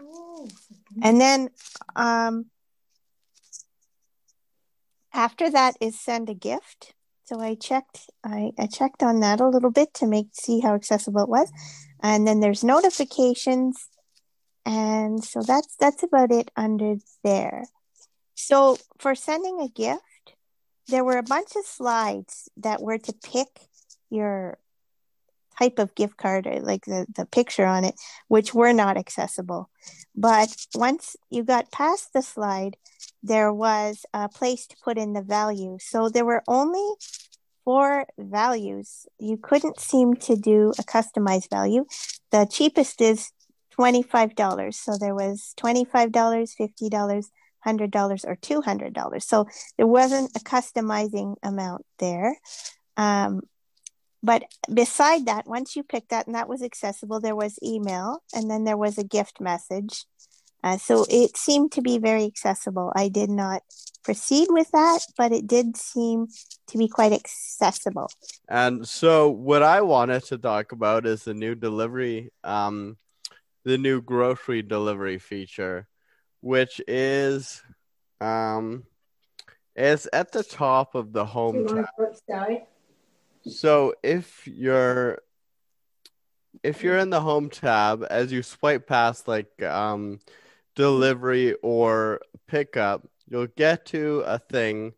And 1.01 1.21
then 1.21 1.49
um, 1.95 2.47
after 5.13 5.49
that 5.49 5.75
is 5.79 5.99
send 5.99 6.29
a 6.29 6.33
gift. 6.33 6.93
So 7.25 7.41
I 7.41 7.55
checked, 7.55 8.09
I, 8.23 8.51
I 8.57 8.67
checked 8.67 9.03
on 9.03 9.19
that 9.19 9.41
a 9.41 9.49
little 9.49 9.71
bit 9.71 9.93
to 9.95 10.07
make 10.07 10.27
see 10.31 10.61
how 10.61 10.75
accessible 10.75 11.21
it 11.23 11.29
was. 11.29 11.51
And 12.01 12.25
then 12.27 12.39
there's 12.39 12.63
notifications. 12.63 13.89
And 14.65 15.23
so 15.23 15.41
that's 15.41 15.75
that's 15.77 16.03
about 16.03 16.31
it 16.31 16.51
under 16.55 16.95
there. 17.23 17.65
So 18.35 18.77
for 18.99 19.15
sending 19.15 19.59
a 19.59 19.67
gift, 19.67 20.01
there 20.87 21.03
were 21.03 21.17
a 21.17 21.23
bunch 21.23 21.55
of 21.55 21.65
slides 21.65 22.49
that 22.57 22.81
were 22.81 22.97
to 22.97 23.13
pick 23.23 23.47
your 24.09 24.57
type 25.59 25.79
of 25.79 25.95
gift 25.95 26.17
card 26.17 26.45
or 26.45 26.59
like 26.61 26.85
the, 26.85 27.05
the 27.15 27.25
picture 27.25 27.65
on 27.65 27.83
it 27.83 27.95
which 28.27 28.53
were 28.53 28.73
not 28.73 28.97
accessible. 28.97 29.69
But 30.15 30.55
once 30.75 31.15
you 31.29 31.43
got 31.43 31.71
past 31.71 32.13
the 32.13 32.21
slide 32.21 32.77
there 33.23 33.51
was 33.51 34.05
a 34.13 34.29
place 34.29 34.67
to 34.67 34.75
put 34.83 34.97
in 34.97 35.13
the 35.13 35.21
value. 35.21 35.77
So 35.81 36.09
there 36.09 36.25
were 36.25 36.43
only 36.47 36.87
four 37.65 38.05
values. 38.17 39.07
You 39.19 39.37
couldn't 39.37 39.79
seem 39.79 40.15
to 40.15 40.35
do 40.35 40.73
a 40.79 40.83
customized 40.83 41.49
value. 41.49 41.85
The 42.31 42.45
cheapest 42.45 43.01
is 43.01 43.31
$25 43.77 44.73
so 44.73 44.97
there 44.97 45.15
was 45.15 45.53
$25 45.57 46.11
$50 46.11 47.25
$100 47.67 48.25
or 48.25 48.35
$200. 48.35 49.23
So 49.23 49.47
there 49.77 49.87
wasn't 49.87 50.31
a 50.35 50.39
customizing 50.39 51.35
amount 51.43 51.85
there. 51.99 52.37
Um, 52.95 53.41
but 54.23 54.43
beside 54.73 55.27
that, 55.27 55.47
once 55.47 55.75
you 55.75 55.83
picked 55.83 56.09
that 56.09 56.27
and 56.27 56.35
that 56.35 56.49
was 56.49 56.63
accessible, 56.63 57.19
there 57.19 57.35
was 57.35 57.59
email 57.63 58.23
and 58.33 58.49
then 58.49 58.63
there 58.63 58.77
was 58.77 58.97
a 58.97 59.03
gift 59.03 59.39
message. 59.39 60.05
Uh, 60.63 60.77
so 60.77 61.05
it 61.09 61.37
seemed 61.37 61.71
to 61.73 61.81
be 61.81 61.99
very 61.99 62.25
accessible. 62.25 62.91
I 62.95 63.09
did 63.09 63.29
not 63.29 63.61
proceed 64.03 64.47
with 64.49 64.71
that, 64.71 64.99
but 65.17 65.31
it 65.31 65.45
did 65.45 65.77
seem 65.77 66.27
to 66.67 66.77
be 66.77 66.87
quite 66.87 67.13
accessible. 67.13 68.09
And 68.49 68.87
so, 68.87 69.29
what 69.29 69.61
I 69.61 69.81
wanted 69.81 70.23
to 70.25 70.37
talk 70.37 70.71
about 70.71 71.05
is 71.05 71.23
the 71.23 71.33
new 71.33 71.55
delivery, 71.55 72.31
um, 72.43 72.97
the 73.65 73.77
new 73.77 74.01
grocery 74.01 74.61
delivery 74.61 75.19
feature 75.19 75.87
which 76.47 76.81
is 76.87 77.61
um 78.21 78.83
is 79.75 80.07
at 80.13 80.31
the 80.31 80.43
top 80.43 80.95
of 80.95 81.11
the 81.11 81.25
home 81.25 81.65
tab. 81.67 81.85
So 83.45 83.93
if 84.01 84.47
you're 84.47 85.19
if 86.63 86.83
you're 86.83 86.97
in 86.99 87.09
the 87.09 87.21
home 87.21 87.49
tab 87.49 88.05
as 88.09 88.31
you 88.31 88.43
swipe 88.43 88.87
past 88.87 89.27
like 89.27 89.61
um 89.63 90.19
delivery 90.75 91.53
or 91.61 92.21
pickup, 92.47 93.05
you'll 93.27 93.47
get 93.47 93.85
to 93.87 94.23
a 94.25 94.39
thing. 94.39 94.93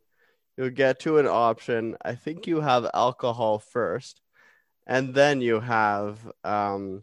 you'll 0.57 0.69
get 0.69 0.99
to 1.01 1.17
an 1.17 1.27
option. 1.27 1.95
I 2.03 2.15
think 2.15 2.45
you 2.45 2.62
have 2.62 2.89
alcohol 2.93 3.59
first, 3.59 4.21
and 4.85 5.15
then 5.15 5.41
you 5.41 5.62
have 5.62 6.19
um. 6.43 7.01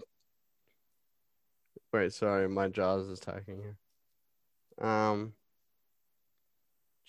Wait, 1.93 2.13
sorry, 2.13 2.49
my 2.49 2.69
jaws 2.69 3.09
is 3.09 3.19
attacking 3.19 3.59
here. 3.59 3.77
Um. 4.81 5.33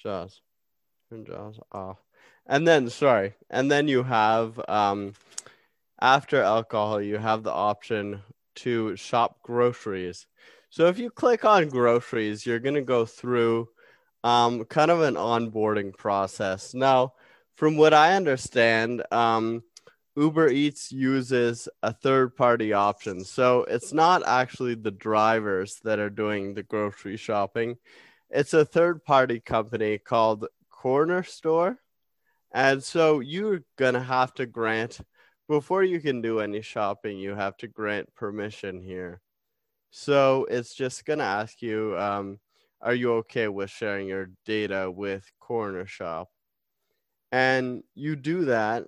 Jaws, 0.01 0.41
turn 1.09 1.25
jaws 1.25 1.59
off, 1.71 1.97
and 2.45 2.67
then 2.67 2.89
sorry, 2.89 3.33
and 3.49 3.71
then 3.71 3.87
you 3.87 4.03
have 4.03 4.59
um. 4.67 5.13
After 5.99 6.41
alcohol, 6.43 7.01
you 7.01 7.17
have 7.17 7.41
the 7.41 7.51
option 7.51 8.21
to 8.57 8.95
shop 8.95 9.41
groceries. 9.41 10.27
So 10.69 10.85
if 10.87 10.99
you 10.99 11.09
click 11.09 11.43
on 11.43 11.69
groceries, 11.69 12.45
you're 12.45 12.59
going 12.59 12.75
to 12.75 12.81
go 12.81 13.05
through 13.05 13.69
um, 14.23 14.65
kind 14.65 14.91
of 14.91 15.01
an 15.01 15.15
onboarding 15.15 15.97
process. 15.97 16.73
Now, 16.73 17.13
from 17.55 17.77
what 17.77 17.93
I 17.93 18.15
understand, 18.15 19.01
um, 19.11 19.63
Uber 20.17 20.49
Eats 20.49 20.91
uses 20.91 21.69
a 21.83 21.93
third 21.93 22.35
party 22.35 22.73
option. 22.73 23.23
So 23.23 23.65
it's 23.65 23.93
not 23.93 24.27
actually 24.27 24.73
the 24.73 24.91
drivers 24.91 25.79
that 25.83 25.99
are 25.99 26.09
doing 26.09 26.55
the 26.55 26.63
grocery 26.63 27.17
shopping, 27.17 27.77
it's 28.29 28.53
a 28.53 28.65
third 28.65 29.05
party 29.05 29.39
company 29.39 29.99
called 29.99 30.47
Corner 30.69 31.23
Store. 31.23 31.77
And 32.51 32.83
so 32.83 33.19
you're 33.19 33.61
going 33.77 33.93
to 33.93 34.01
have 34.01 34.33
to 34.35 34.45
grant, 34.47 34.99
before 35.47 35.83
you 35.83 35.99
can 35.99 36.21
do 36.21 36.39
any 36.39 36.61
shopping, 36.61 37.19
you 37.19 37.35
have 37.35 37.55
to 37.57 37.67
grant 37.67 38.13
permission 38.15 38.81
here. 38.81 39.21
So 39.91 40.47
it's 40.49 40.73
just 40.73 41.05
going 41.05 41.19
to 41.19 41.25
ask 41.25 41.61
you, 41.61 41.95
um, 41.97 42.39
are 42.81 42.93
you 42.93 43.13
okay 43.13 43.47
with 43.47 43.69
sharing 43.69 44.07
your 44.07 44.31
data 44.45 44.89
with 44.89 45.29
Corner 45.39 45.85
Shop? 45.85 46.29
And 47.31 47.83
you 47.93 48.15
do 48.15 48.45
that, 48.45 48.87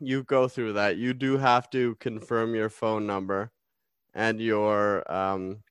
you 0.00 0.22
go 0.24 0.48
through 0.48 0.74
that. 0.74 0.96
You 0.96 1.14
do 1.14 1.36
have 1.38 1.70
to 1.70 1.94
confirm 1.96 2.54
your 2.54 2.68
phone 2.70 3.06
number 3.06 3.50
and 4.14 4.40
your 4.40 5.10
um, 5.12 5.62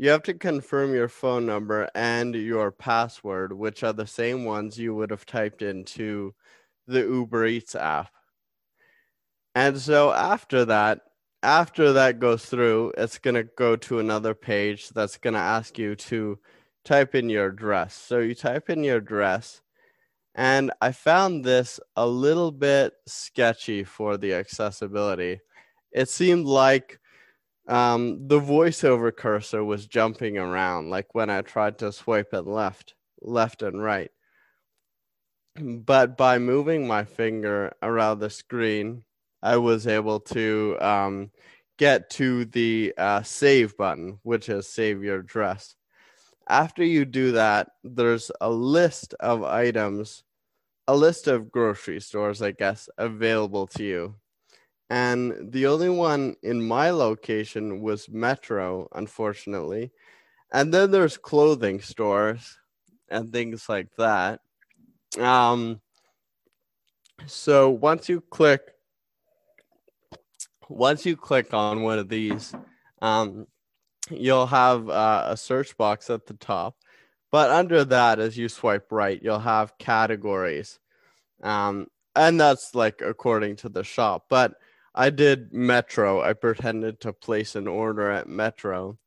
you 0.00 0.08
have 0.08 0.22
to 0.22 0.34
confirm 0.34 0.94
your 0.94 1.08
phone 1.08 1.44
number 1.44 1.86
and 1.94 2.34
your 2.34 2.72
password, 2.72 3.52
which 3.52 3.82
are 3.82 3.92
the 3.92 4.06
same 4.06 4.46
ones 4.46 4.78
you 4.78 4.94
would 4.94 5.10
have 5.10 5.26
typed 5.26 5.60
into 5.60 6.34
the 6.86 7.00
Uber 7.00 7.44
Eats 7.44 7.74
app. 7.74 8.10
And 9.54 9.78
so 9.78 10.10
after 10.10 10.64
that, 10.64 11.00
after 11.42 11.92
that 11.92 12.18
goes 12.18 12.46
through, 12.46 12.94
it's 12.96 13.18
going 13.18 13.34
to 13.34 13.44
go 13.44 13.76
to 13.76 13.98
another 13.98 14.34
page 14.34 14.88
that's 14.88 15.18
going 15.18 15.34
to 15.34 15.40
ask 15.40 15.78
you 15.78 15.94
to 15.96 16.38
type 16.82 17.14
in 17.14 17.28
your 17.28 17.48
address. 17.48 17.94
So 17.94 18.20
you 18.20 18.34
type 18.34 18.70
in 18.70 18.82
your 18.82 18.96
address, 18.96 19.60
and 20.40 20.70
I 20.80 20.92
found 20.92 21.44
this 21.44 21.78
a 21.96 22.06
little 22.06 22.50
bit 22.50 22.94
sketchy 23.06 23.84
for 23.84 24.16
the 24.16 24.32
accessibility. 24.32 25.40
It 25.92 26.08
seemed 26.08 26.46
like 26.46 26.98
um, 27.68 28.26
the 28.26 28.40
voiceover 28.40 29.14
cursor 29.14 29.62
was 29.62 29.86
jumping 29.86 30.38
around, 30.38 30.88
like 30.88 31.14
when 31.14 31.28
I 31.28 31.42
tried 31.42 31.76
to 31.80 31.92
swipe 31.92 32.32
it 32.32 32.46
left, 32.46 32.94
left 33.20 33.60
and 33.60 33.82
right. 33.82 34.10
But 35.60 36.16
by 36.16 36.38
moving 36.38 36.86
my 36.86 37.04
finger 37.04 37.74
around 37.82 38.20
the 38.20 38.30
screen, 38.30 39.04
I 39.42 39.58
was 39.58 39.86
able 39.86 40.20
to 40.20 40.78
um, 40.80 41.32
get 41.76 42.08
to 42.12 42.46
the 42.46 42.94
uh, 42.96 43.24
save 43.24 43.76
button, 43.76 44.20
which 44.22 44.48
is 44.48 44.66
save 44.66 45.04
your 45.04 45.18
address. 45.18 45.74
After 46.48 46.82
you 46.82 47.04
do 47.04 47.32
that, 47.32 47.72
there's 47.84 48.30
a 48.40 48.48
list 48.50 49.12
of 49.20 49.44
items, 49.44 50.24
a 50.86 50.96
list 50.96 51.26
of 51.26 51.50
grocery 51.50 52.00
stores, 52.00 52.42
I 52.42 52.52
guess, 52.52 52.88
available 52.98 53.66
to 53.68 53.84
you. 53.84 54.14
And 54.88 55.52
the 55.52 55.66
only 55.66 55.88
one 55.88 56.34
in 56.42 56.66
my 56.66 56.90
location 56.90 57.80
was 57.80 58.08
Metro, 58.08 58.88
unfortunately. 58.92 59.92
And 60.52 60.74
then 60.74 60.90
there's 60.90 61.16
clothing 61.16 61.80
stores 61.80 62.58
and 63.08 63.32
things 63.32 63.68
like 63.68 63.88
that. 63.98 64.40
Um, 65.18 65.80
so 67.26 67.70
once 67.70 68.08
you 68.08 68.20
click 68.20 68.62
once 70.70 71.04
you 71.04 71.16
click 71.16 71.52
on 71.52 71.82
one 71.82 71.98
of 71.98 72.08
these, 72.08 72.54
um, 73.02 73.46
you'll 74.08 74.46
have 74.46 74.88
uh, 74.88 75.24
a 75.26 75.36
search 75.36 75.76
box 75.76 76.08
at 76.08 76.26
the 76.26 76.34
top. 76.34 76.76
But 77.30 77.50
under 77.50 77.84
that, 77.84 78.18
as 78.18 78.36
you 78.36 78.48
swipe 78.48 78.90
right, 78.90 79.20
you'll 79.22 79.38
have 79.38 79.78
categories. 79.78 80.78
Um, 81.42 81.86
and 82.16 82.40
that's 82.40 82.74
like 82.74 83.02
according 83.02 83.56
to 83.56 83.68
the 83.68 83.84
shop. 83.84 84.26
But 84.28 84.54
I 84.94 85.10
did 85.10 85.52
Metro. 85.52 86.20
I 86.20 86.32
pretended 86.32 87.00
to 87.00 87.12
place 87.12 87.54
an 87.54 87.68
order 87.68 88.10
at 88.10 88.28
Metro. 88.28 88.98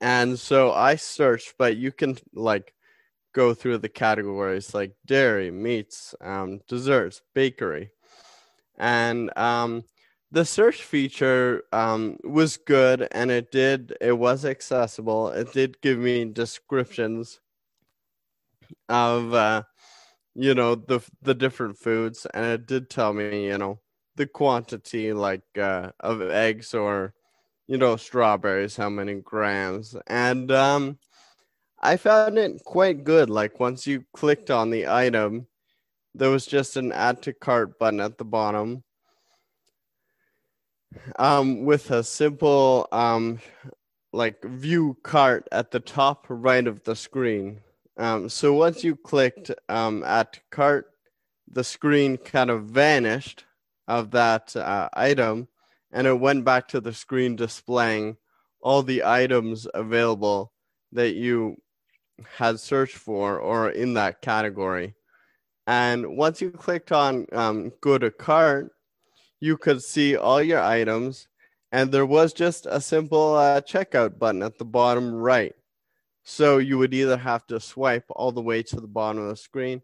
And 0.00 0.38
so 0.38 0.72
I 0.72 0.94
searched, 0.94 1.54
but 1.58 1.76
you 1.76 1.90
can 1.90 2.16
like 2.32 2.72
go 3.32 3.54
through 3.54 3.78
the 3.78 3.88
categories 3.88 4.74
like 4.74 4.94
dairy, 5.04 5.50
meats, 5.50 6.14
um, 6.20 6.60
desserts, 6.68 7.22
bakery. 7.34 7.90
And 8.78 9.36
um, 9.36 9.84
the 10.32 10.46
search 10.46 10.82
feature 10.82 11.62
um, 11.72 12.16
was 12.24 12.56
good 12.56 13.06
and 13.12 13.30
it 13.30 13.52
did 13.52 13.94
it 14.00 14.12
was 14.18 14.46
accessible. 14.46 15.28
It 15.28 15.52
did 15.52 15.80
give 15.82 15.98
me 15.98 16.24
descriptions 16.24 17.40
of 18.88 19.34
uh, 19.34 19.62
you 20.34 20.54
know 20.54 20.74
the 20.74 21.00
the 21.20 21.34
different 21.34 21.76
foods 21.76 22.26
and 22.32 22.46
it 22.46 22.66
did 22.66 22.88
tell 22.88 23.12
me 23.12 23.46
you 23.46 23.58
know 23.58 23.78
the 24.16 24.26
quantity 24.26 25.12
like 25.12 25.42
uh, 25.58 25.90
of 26.00 26.22
eggs 26.22 26.72
or 26.72 27.12
you 27.68 27.76
know 27.76 27.96
strawberries 27.96 28.76
how 28.76 28.88
many 28.88 29.14
grams. 29.16 29.94
And 30.06 30.50
um 30.50 30.98
i 31.82 31.96
found 31.96 32.38
it 32.38 32.64
quite 32.64 33.04
good. 33.04 33.28
Like 33.28 33.60
once 33.60 33.86
you 33.86 34.04
clicked 34.14 34.50
on 34.50 34.70
the 34.70 34.88
item 34.88 35.46
there 36.14 36.30
was 36.30 36.46
just 36.46 36.76
an 36.76 36.92
add 36.92 37.22
to 37.22 37.34
cart 37.34 37.78
button 37.78 38.00
at 38.00 38.16
the 38.16 38.24
bottom 38.24 38.82
um, 41.16 41.64
with 41.64 41.90
a 41.90 42.02
simple 42.02 42.88
um, 42.92 43.38
like 44.12 44.42
view 44.44 44.96
cart 45.02 45.48
at 45.52 45.70
the 45.70 45.80
top 45.80 46.26
right 46.28 46.66
of 46.66 46.82
the 46.84 46.96
screen. 46.96 47.60
Um, 47.96 48.28
so 48.28 48.54
once 48.54 48.82
you 48.84 48.96
clicked 48.96 49.50
um, 49.68 50.02
at 50.04 50.40
cart, 50.50 50.90
the 51.50 51.64
screen 51.64 52.16
kind 52.16 52.50
of 52.50 52.64
vanished 52.64 53.44
of 53.88 54.10
that 54.12 54.54
uh, 54.56 54.88
item 54.94 55.48
and 55.92 56.06
it 56.06 56.18
went 56.18 56.44
back 56.44 56.68
to 56.68 56.80
the 56.80 56.92
screen 56.92 57.36
displaying 57.36 58.16
all 58.60 58.82
the 58.82 59.04
items 59.04 59.66
available 59.74 60.52
that 60.92 61.14
you 61.14 61.56
had 62.36 62.58
searched 62.58 62.96
for 62.96 63.38
or 63.38 63.70
in 63.70 63.94
that 63.94 64.22
category. 64.22 64.94
And 65.66 66.16
once 66.16 66.40
you 66.40 66.50
clicked 66.50 66.92
on 66.92 67.26
um, 67.32 67.72
go 67.80 67.98
to 67.98 68.10
cart, 68.10 68.72
you 69.42 69.56
could 69.56 69.82
see 69.82 70.16
all 70.16 70.40
your 70.40 70.60
items, 70.60 71.26
and 71.72 71.90
there 71.90 72.06
was 72.06 72.32
just 72.32 72.64
a 72.64 72.80
simple 72.80 73.34
uh, 73.34 73.60
checkout 73.60 74.16
button 74.16 74.40
at 74.40 74.56
the 74.56 74.64
bottom 74.64 75.12
right. 75.12 75.52
So 76.22 76.58
you 76.58 76.78
would 76.78 76.94
either 76.94 77.16
have 77.16 77.44
to 77.48 77.58
swipe 77.58 78.04
all 78.08 78.30
the 78.30 78.40
way 78.40 78.62
to 78.62 78.76
the 78.80 78.86
bottom 78.86 79.20
of 79.20 79.30
the 79.30 79.36
screen, 79.36 79.82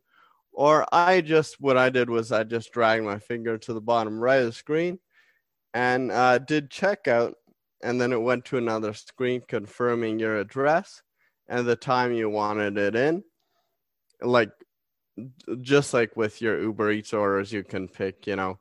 or 0.52 0.86
I 0.92 1.22
just, 1.22 1.60
what 1.60 1.76
I 1.76 1.90
did 1.90 2.08
was 2.08 2.30
I 2.30 2.44
just 2.44 2.70
dragged 2.70 3.04
my 3.04 3.18
finger 3.18 3.58
to 3.58 3.72
the 3.72 3.80
bottom 3.80 4.20
right 4.20 4.36
of 4.42 4.46
the 4.46 4.52
screen 4.52 5.00
and 5.74 6.12
uh, 6.12 6.38
did 6.38 6.70
checkout. 6.70 7.34
And 7.82 8.00
then 8.00 8.12
it 8.12 8.22
went 8.22 8.44
to 8.46 8.58
another 8.58 8.92
screen 8.92 9.42
confirming 9.46 10.20
your 10.20 10.38
address 10.38 11.02
and 11.48 11.66
the 11.66 11.76
time 11.76 12.12
you 12.12 12.30
wanted 12.30 12.78
it 12.78 12.94
in. 12.94 13.24
Like, 14.20 14.50
just 15.60 15.94
like 15.94 16.16
with 16.16 16.40
your 16.40 16.60
Uber 16.60 16.92
Eats 16.92 17.12
orders, 17.12 17.52
you 17.52 17.64
can 17.64 17.88
pick, 17.88 18.26
you 18.28 18.36
know, 18.36 18.58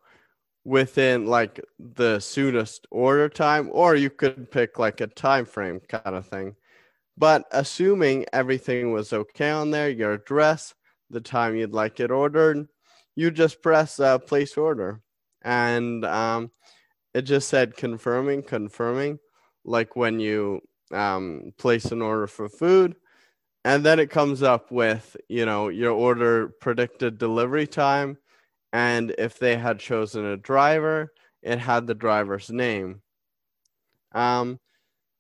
within 0.67 1.25
like 1.25 1.63
the 1.80 2.19
soonest 2.19 2.86
order 2.91 3.30
time 3.30 3.69
or 3.71 3.95
you 3.95 4.10
could 4.10 4.51
pick 4.51 4.77
like 4.77 4.99
a 4.99 5.08
time 5.08 5.45
frame 5.45 5.80
kind 5.88 6.13
of 6.13 6.27
thing. 6.27 6.53
But 7.17 7.45
assuming 7.51 8.25
everything 8.34 8.91
was 8.91 9.13
okay 9.13 9.49
on 9.49 9.71
there 9.71 9.89
your 9.89 10.12
address 10.13 10.75
the 11.10 11.21
time 11.21 11.56
you'd 11.56 11.71
like 11.71 12.01
it 12.01 12.12
ordered 12.12 12.67
you 13.17 13.32
just 13.32 13.63
press 13.63 13.99
uh, 13.99 14.19
place 14.19 14.56
order. 14.58 15.01
And 15.41 16.06
um, 16.06 16.51
it 17.13 17.23
just 17.23 17.49
said 17.49 17.75
confirming 17.75 18.43
confirming 18.43 19.19
like 19.65 19.95
when 19.95 20.19
you 20.19 20.62
um, 20.93 21.53
place 21.58 21.86
an 21.86 22.01
order 22.01 22.27
for 22.27 22.47
food. 22.47 22.95
And 23.65 23.84
then 23.84 23.99
it 23.99 24.12
comes 24.12 24.43
up 24.43 24.71
with 24.71 25.17
you 25.27 25.45
know 25.45 25.69
your 25.69 25.91
order 25.91 26.49
predicted 26.62 27.17
delivery 27.17 27.67
time 27.67 28.17
and 28.77 29.15
if 29.17 29.39
they 29.39 29.57
had 29.57 29.79
chosen 29.79 30.23
a 30.23 30.37
driver, 30.37 31.11
it 31.41 31.57
had 31.57 31.87
the 31.87 31.95
driver's 31.95 32.51
name. 32.51 33.01
Um, 34.11 34.59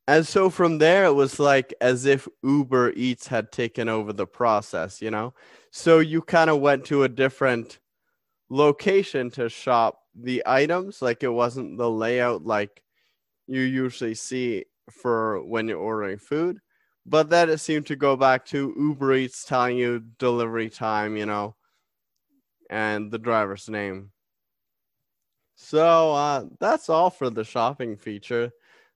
and 0.07 0.27
so 0.27 0.51
from 0.51 0.77
there 0.77 1.05
it 1.05 1.13
was 1.13 1.39
like 1.39 1.73
as 1.81 2.05
if 2.05 2.27
uber 2.43 2.93
eats 2.95 3.25
had 3.25 3.51
taken 3.51 3.89
over 3.89 4.13
the 4.13 4.27
process 4.27 5.01
you 5.01 5.09
know? 5.09 5.33
So 5.71 5.99
you 5.99 6.21
kind 6.21 6.51
of 6.51 6.59
went 6.61 6.85
to 6.85 7.01
a 7.03 7.09
different 7.09 7.79
location 8.49 9.31
to 9.31 9.49
shop 9.49 10.01
the 10.15 10.43
items. 10.45 11.01
Like 11.01 11.23
it 11.23 11.29
wasn't 11.29 11.79
the 11.79 11.89
layout 11.89 12.45
like 12.45 12.83
you 13.47 13.61
usually 13.61 14.15
see 14.15 14.65
for 14.91 15.43
when 15.43 15.67
you're 15.67 15.79
ordering 15.79 16.19
food. 16.19 16.59
But 17.07 17.31
then 17.31 17.49
it 17.49 17.57
seemed 17.59 17.87
to 17.87 17.95
go 17.95 18.15
back 18.15 18.45
to 18.47 18.75
uber 18.77 19.15
eats 19.15 19.45
telling 19.45 19.77
you 19.77 20.03
delivery 20.19 20.69
time 20.69 21.17
you 21.17 21.25
know 21.25 21.56
and 22.69 23.11
the 23.11 23.19
driver's 23.19 23.69
name. 23.69 24.11
So 25.55 26.13
uh, 26.13 26.45
that's 26.59 26.89
all 26.89 27.09
for 27.09 27.29
the 27.29 27.43
shopping 27.43 27.97
feature. 27.97 28.51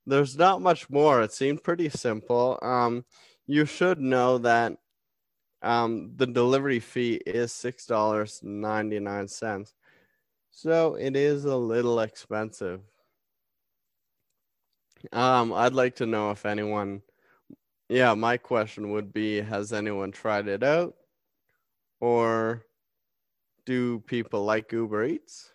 There's 0.06 0.38
not 0.38 0.62
much 0.62 0.90
more. 0.90 1.22
It 1.22 1.34
seemed 1.34 1.64
pretty 1.64 1.90
simple. 1.90 2.60
Um, 2.62 3.06
you 3.48 3.66
should 3.66 4.00
know 4.00 4.38
that 4.40 4.78
um, 5.62 6.14
the 6.16 6.28
delivery 6.28 6.80
fee 6.80 7.16
is 7.26 7.52
six 7.52 7.86
dollars 7.86 8.40
ninety 8.44 9.00
nine 9.00 9.28
cents, 9.28 9.76
so 10.52 10.96
it 10.96 11.16
is 11.16 11.46
a 11.46 11.56
little 11.56 12.00
expensive. 12.00 12.82
Um, 15.12 15.54
I'd 15.54 15.74
like 15.74 15.96
to 15.98 16.06
know 16.06 16.32
if 16.32 16.46
anyone, 16.46 17.02
yeah, 17.90 18.14
my 18.14 18.38
question 18.38 18.92
would 18.92 19.14
be: 19.14 19.42
Has 19.42 19.74
anyone 19.74 20.12
tried 20.12 20.48
it 20.48 20.64
out, 20.64 20.96
or 22.00 22.66
do 23.66 24.00
people 24.02 24.44
like 24.44 24.72
Uber 24.72 25.06
Eats? 25.06 25.52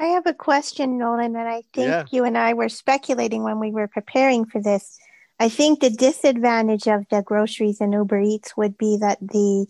I 0.00 0.06
have 0.06 0.26
a 0.26 0.34
question, 0.34 0.98
Nolan, 0.98 1.34
and 1.34 1.48
I 1.48 1.62
think 1.72 1.88
yeah. 1.88 2.04
you 2.10 2.24
and 2.24 2.38
I 2.38 2.54
were 2.54 2.68
speculating 2.68 3.42
when 3.42 3.58
we 3.58 3.72
were 3.72 3.88
preparing 3.88 4.44
for 4.44 4.62
this. 4.62 4.98
I 5.40 5.48
think 5.48 5.80
the 5.80 5.90
disadvantage 5.90 6.86
of 6.86 7.04
the 7.10 7.22
groceries 7.22 7.80
and 7.80 7.92
Uber 7.92 8.20
Eats 8.20 8.56
would 8.56 8.78
be 8.78 8.98
that 8.98 9.18
the 9.20 9.66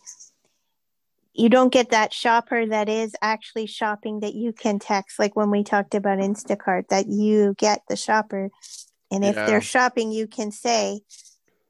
you 1.35 1.49
don't 1.49 1.73
get 1.73 1.91
that 1.91 2.13
shopper 2.13 2.67
that 2.67 2.89
is 2.89 3.15
actually 3.23 3.67
shopping 3.67 4.21
that 4.21 4.35
you 4.35 4.53
can 4.53 4.81
text 4.81 5.21
like 5.21 5.37
when 5.37 5.51
we 5.51 5.63
talked 5.63 5.95
about 5.95 6.19
Instacart 6.19 6.89
that 6.89 7.07
you 7.07 7.55
get 7.57 7.83
the 7.89 7.97
shopper 7.97 8.51
and 9.11 9.25
if 9.25 9.37
yeah. 9.37 9.47
they're 9.47 9.61
shopping 9.61 10.11
you 10.11 10.27
can 10.27 10.51
say 10.51 11.01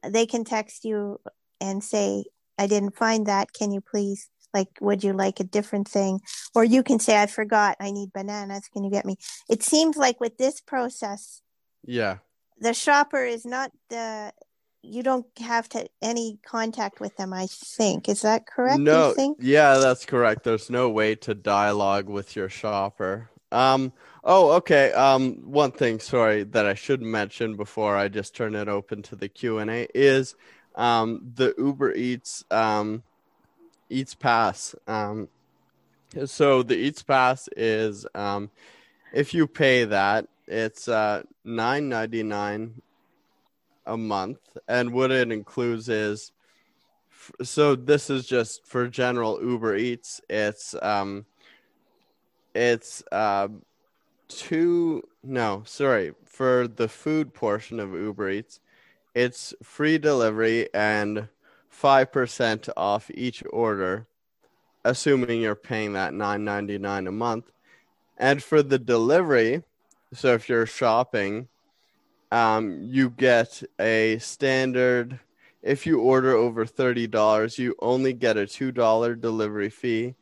they 0.03 0.25
can 0.25 0.45
text 0.45 0.85
you 0.85 1.21
and 1.61 1.85
say 1.85 2.25
I 2.59 2.67
didn't 2.67 2.97
find 2.97 3.27
that. 3.27 3.53
Can 3.53 3.73
you 3.73 3.81
please 3.81 4.29
like 4.55 4.69
would 4.81 5.05
you 5.05 5.13
like 5.13 5.41
a 5.41 5.45
different 5.45 5.89
thing? 5.89 6.21
Or 6.55 6.65
you 6.65 6.83
can 6.83 6.99
say 6.99 7.21
I 7.21 7.27
forgot. 7.27 7.77
I 7.81 7.91
need 7.91 8.13
bananas. 8.13 8.69
Can 8.73 8.85
you 8.85 8.91
get 8.91 9.07
me? 9.07 9.17
It 9.49 9.63
seems 9.63 9.97
like 9.97 10.21
with 10.21 10.39
this 10.39 10.61
process 10.61 11.43
yeah. 11.85 12.19
the 12.61 12.75
shopper 12.75 13.25
is 13.25 13.45
not 13.45 13.71
the 13.91 14.33
you 14.83 15.03
don't 15.03 15.27
have 15.41 15.69
to 15.69 15.89
any 16.01 16.39
contact 16.47 17.01
with 17.01 17.17
them 17.17 17.33
i 17.33 17.47
think. 17.51 18.09
Is 18.09 18.23
that 18.23 18.47
correct 18.47 18.79
no. 18.79 19.15
yeah 19.41 19.79
that's 19.79 20.05
correct. 20.07 20.45
There's 20.45 20.71
no 20.71 20.89
way 20.89 21.15
to 21.17 21.35
dialogue 21.35 22.09
with 22.09 22.37
your 22.37 22.49
shopper. 22.49 23.31
Um 23.51 23.93
oh 24.23 24.53
okay. 24.53 24.93
Um 24.93 25.51
one 25.51 25.73
thing 25.73 25.99
sorry 26.01 26.45
that 26.45 26.67
i 26.67 26.75
should 26.75 27.03
mention 27.03 27.57
before 27.57 27.97
i 27.97 28.09
just 28.09 28.37
turn 28.37 28.55
it 28.55 28.69
open 28.69 29.03
to 29.03 29.17
the 29.17 29.29
q&a 29.29 29.89
is 29.95 30.35
um 30.79 31.21
the 31.35 31.55
uber 31.59 31.93
eats 31.93 32.45
um 32.51 33.03
eats 33.91 34.15
pass 34.15 34.75
um 34.87 35.29
so 36.25 36.63
the 36.63 36.75
eats 36.75 37.03
pass 37.03 37.49
is 37.57 38.07
um 38.15 38.51
if 39.13 39.35
you 39.35 39.47
pay 39.47 39.85
that 39.85 40.27
it's 40.49 40.89
uh, 40.89 41.23
nine 41.45 41.91
ninety 41.91 42.23
nine 42.23 42.81
a 43.87 43.97
month, 43.97 44.39
and 44.67 44.93
what 44.93 45.11
it 45.11 45.31
includes 45.31 45.89
is 45.89 46.33
so 47.43 47.75
this 47.75 48.09
is 48.09 48.27
just 48.27 48.67
for 48.67 48.89
general 48.89 49.43
Uber 49.43 49.77
Eats. 49.77 50.21
It's 50.31 50.75
um, 50.81 51.27
it's 52.55 53.03
uh, 53.13 53.49
two 54.29 55.03
no 55.23 55.63
sorry 55.67 56.13
for 56.25 56.67
the 56.67 56.89
food 56.89 57.35
portion 57.35 57.79
of 57.79 57.93
Uber 57.93 58.31
Eats, 58.31 58.61
it's 59.15 59.55
free 59.63 59.99
delivery 59.99 60.69
and 60.75 61.29
five 61.69 62.11
percent 62.13 62.69
off 62.77 63.11
each 63.15 63.43
order, 63.51 64.07
assuming 64.85 65.41
you're 65.41 65.55
paying 65.55 65.93
that 65.95 66.15
nine 66.15 66.45
ninety 66.45 66.79
nine 66.79 67.07
a 67.07 67.13
month. 67.13 67.51
And 68.17 68.43
for 68.43 68.63
the 68.63 68.79
delivery, 68.79 69.63
so 70.13 70.35
if 70.35 70.49
you're 70.49 70.67
shopping, 70.67 71.49
um, 72.33 72.81
you 72.83 73.11
get 73.11 73.63
a 73.79 74.19
standard. 74.19 75.21
If 75.63 75.87
you 75.87 76.01
order 76.01 76.35
over 76.35 76.67
thirty 76.67 77.07
dollars, 77.07 77.59
you 77.59 77.75
only 77.81 78.13
get 78.13 78.37
a 78.37 78.47
two 78.47 78.73
dollar 78.73 79.15
delivery 79.15 79.71
fee, 79.71 80.15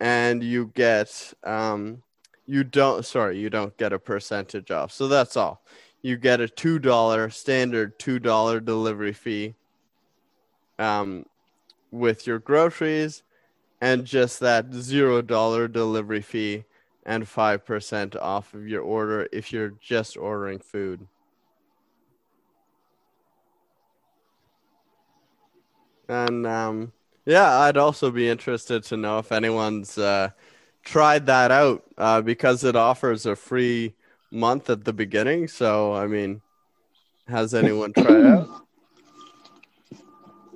and 0.00 0.42
you 0.42 0.72
get 0.74 1.32
um, 1.44 2.02
you 2.46 2.64
don't 2.64 3.04
sorry 3.04 3.38
you 3.38 3.50
don't 3.50 3.76
get 3.76 3.92
a 3.92 3.98
percentage 3.98 4.70
off. 4.70 4.92
So 4.92 5.08
that's 5.08 5.36
all. 5.36 5.62
You 6.02 6.16
get 6.16 6.40
a 6.40 6.48
two 6.48 6.78
dollar 6.78 7.30
standard 7.30 7.98
two 7.98 8.18
dollar 8.18 8.60
delivery 8.60 9.12
fee. 9.12 9.54
Um, 10.78 11.26
with 11.92 12.26
your 12.26 12.38
groceries, 12.38 13.22
and 13.80 14.04
just 14.04 14.40
that 14.40 14.72
zero 14.72 15.22
dollar 15.22 15.68
delivery 15.68 16.22
fee 16.22 16.64
and 17.04 17.24
5% 17.24 18.16
off 18.16 18.54
of 18.54 18.68
your 18.68 18.82
order 18.82 19.28
if 19.32 19.52
you're 19.52 19.74
just 19.80 20.16
ordering 20.16 20.60
food. 20.60 21.06
And 26.08 26.46
um, 26.46 26.92
yeah, 27.26 27.58
I'd 27.60 27.76
also 27.76 28.10
be 28.10 28.28
interested 28.28 28.84
to 28.84 28.96
know 28.96 29.18
if 29.18 29.32
anyone's 29.32 29.98
uh, 29.98 30.30
tried 30.84 31.26
that 31.26 31.50
out 31.50 31.82
uh, 31.98 32.20
because 32.22 32.64
it 32.64 32.76
offers 32.76 33.26
a 33.26 33.34
free 33.34 33.94
month 34.32 34.70
at 34.70 34.84
the 34.84 34.92
beginning. 34.92 35.46
So, 35.48 35.94
I 35.94 36.06
mean, 36.06 36.40
has 37.28 37.54
anyone 37.54 37.92
tried 37.92 38.26
out? 38.26 38.48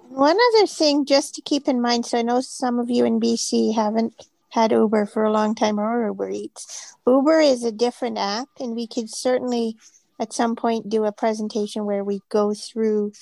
One 0.08 0.36
other 0.54 0.66
thing 0.66 1.04
just 1.04 1.34
to 1.34 1.42
keep 1.42 1.68
in 1.68 1.80
mind 1.82 2.06
so 2.06 2.18
I 2.18 2.22
know 2.22 2.40
some 2.40 2.78
of 2.78 2.88
you 2.88 3.04
in 3.04 3.20
BC 3.20 3.74
haven't 3.74 4.14
had 4.48 4.72
Uber 4.72 5.04
for 5.04 5.24
a 5.24 5.30
long 5.30 5.54
time 5.54 5.78
or 5.78 6.06
Uber 6.06 6.30
Eats. 6.30 6.96
Uber 7.06 7.40
is 7.40 7.62
a 7.62 7.70
different 7.70 8.16
app, 8.16 8.48
and 8.58 8.74
we 8.74 8.86
could 8.86 9.10
certainly 9.10 9.76
at 10.18 10.32
some 10.32 10.56
point 10.56 10.88
do 10.88 11.04
a 11.04 11.12
presentation 11.12 11.84
where 11.84 12.02
we 12.02 12.22
go 12.30 12.54
through 12.54 13.12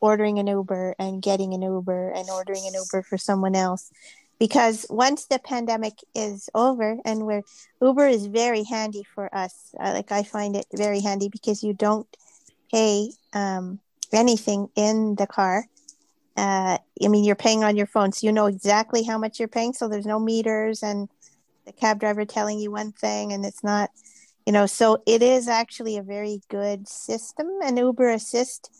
ordering 0.00 0.40
an 0.40 0.48
Uber 0.48 0.96
and 0.98 1.22
getting 1.22 1.54
an 1.54 1.62
Uber 1.62 2.10
and 2.10 2.28
ordering 2.28 2.66
an 2.66 2.74
Uber 2.74 3.02
for 3.02 3.16
someone 3.16 3.54
else. 3.54 3.92
Because 4.38 4.86
once 4.90 5.26
the 5.26 5.38
pandemic 5.38 5.94
is 6.14 6.50
over, 6.54 6.98
and 7.04 7.26
where 7.26 7.42
Uber 7.80 8.08
is 8.08 8.26
very 8.26 8.64
handy 8.64 9.04
for 9.14 9.32
us, 9.34 9.74
uh, 9.78 9.92
like 9.92 10.10
I 10.10 10.24
find 10.24 10.56
it 10.56 10.66
very 10.74 11.00
handy 11.00 11.28
because 11.28 11.62
you 11.62 11.74
don't 11.74 12.08
pay 12.72 13.10
um, 13.32 13.78
anything 14.12 14.68
in 14.74 15.14
the 15.14 15.26
car 15.26 15.64
uh, 16.36 16.78
I 17.02 17.08
mean, 17.08 17.24
you're 17.24 17.36
paying 17.36 17.62
on 17.64 17.76
your 17.76 17.86
phone, 17.86 18.12
so 18.12 18.26
you 18.26 18.32
know 18.32 18.46
exactly 18.46 19.02
how 19.02 19.18
much 19.18 19.38
you're 19.38 19.48
paying. 19.48 19.72
So 19.72 19.88
there's 19.88 20.06
no 20.06 20.18
meters 20.18 20.82
and 20.82 21.08
the 21.66 21.72
cab 21.72 22.00
driver 22.00 22.24
telling 22.24 22.58
you 22.58 22.70
one 22.70 22.92
thing, 22.92 23.32
and 23.32 23.44
it's 23.44 23.62
not, 23.62 23.90
you 24.46 24.52
know. 24.52 24.66
So 24.66 25.02
it 25.06 25.22
is 25.22 25.46
actually 25.46 25.98
a 25.98 26.02
very 26.02 26.40
good 26.48 26.88
system, 26.88 27.48
and 27.62 27.78
Uber 27.78 28.08
Assist 28.08 28.70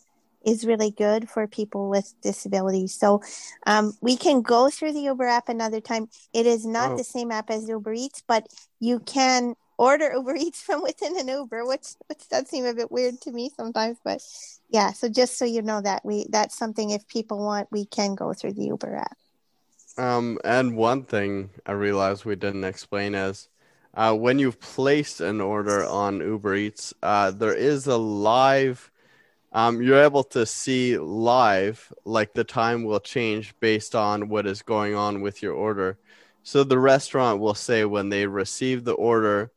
is 0.43 0.65
really 0.65 0.91
good 0.91 1.29
for 1.29 1.47
people 1.47 1.89
with 1.89 2.13
disabilities. 2.21 2.93
So 2.93 3.21
um, 3.65 3.93
we 4.01 4.17
can 4.17 4.41
go 4.41 4.69
through 4.69 4.93
the 4.93 5.01
Uber 5.01 5.25
app 5.25 5.49
another 5.49 5.81
time. 5.81 6.09
It 6.33 6.45
is 6.45 6.65
not 6.65 6.91
oh. 6.91 6.97
the 6.97 7.03
same 7.03 7.31
app 7.31 7.49
as 7.49 7.67
Uber 7.67 7.93
Eats, 7.93 8.23
but 8.27 8.47
you 8.79 8.99
can 8.99 9.55
order 9.77 10.11
Uber 10.15 10.35
Eats 10.35 10.61
from 10.61 10.81
within 10.81 11.19
an 11.19 11.27
Uber, 11.27 11.65
which 11.65 11.87
which 12.07 12.27
does 12.29 12.49
seem 12.49 12.65
a 12.65 12.73
bit 12.73 12.91
weird 12.91 13.21
to 13.21 13.31
me 13.31 13.51
sometimes, 13.55 13.97
but 14.03 14.21
yeah. 14.69 14.91
So 14.91 15.09
just 15.09 15.37
so 15.37 15.45
you 15.45 15.61
know 15.61 15.81
that 15.81 16.03
we 16.05 16.25
that's 16.29 16.57
something 16.57 16.89
if 16.89 17.07
people 17.07 17.43
want, 17.43 17.71
we 17.71 17.85
can 17.85 18.15
go 18.15 18.33
through 18.33 18.53
the 18.53 18.65
Uber 18.65 18.95
app. 18.95 19.17
Um, 19.95 20.39
and 20.43 20.75
one 20.75 21.03
thing 21.03 21.51
I 21.65 21.73
realized 21.73 22.25
we 22.25 22.35
didn't 22.35 22.63
explain 22.63 23.13
is 23.13 23.47
uh, 23.93 24.15
when 24.15 24.39
you've 24.39 24.59
placed 24.59 25.21
an 25.21 25.39
order 25.39 25.85
on 25.85 26.19
Uber 26.19 26.55
Eats, 26.55 26.93
uh, 27.03 27.31
there 27.31 27.53
is 27.53 27.85
a 27.85 27.97
live. 27.97 28.89
Um, 29.53 29.83
you're 29.83 30.03
able 30.03 30.23
to 30.25 30.47
see 30.47 30.97
live, 30.97 31.93
like 32.05 32.33
the 32.33 32.43
time 32.43 32.83
will 32.83 32.99
change 32.99 33.53
based 33.59 33.93
on 33.93 34.27
what 34.27 34.47
is 34.47 34.63
going 34.63 34.95
on 34.95 35.21
with 35.21 35.43
your 35.43 35.53
order. 35.53 35.99
So 36.41 36.63
the 36.63 36.79
restaurant 36.79 37.39
will 37.39 37.53
say 37.53 37.85
when 37.85 38.09
they 38.09 38.25
receive 38.25 38.83
the 38.83 38.93
order, 38.93 39.51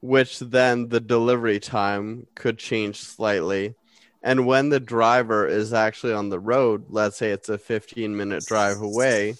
which 0.00 0.38
then 0.38 0.88
the 0.88 1.00
delivery 1.00 1.58
time 1.58 2.26
could 2.36 2.56
change 2.56 3.00
slightly. 3.00 3.74
And 4.22 4.46
when 4.46 4.68
the 4.68 4.80
driver 4.80 5.48
is 5.48 5.72
actually 5.72 6.12
on 6.12 6.28
the 6.28 6.38
road, 6.38 6.86
let's 6.88 7.16
say 7.16 7.30
it's 7.30 7.48
a 7.48 7.58
15 7.58 8.16
minute 8.16 8.46
drive 8.46 8.80
away, 8.80 9.34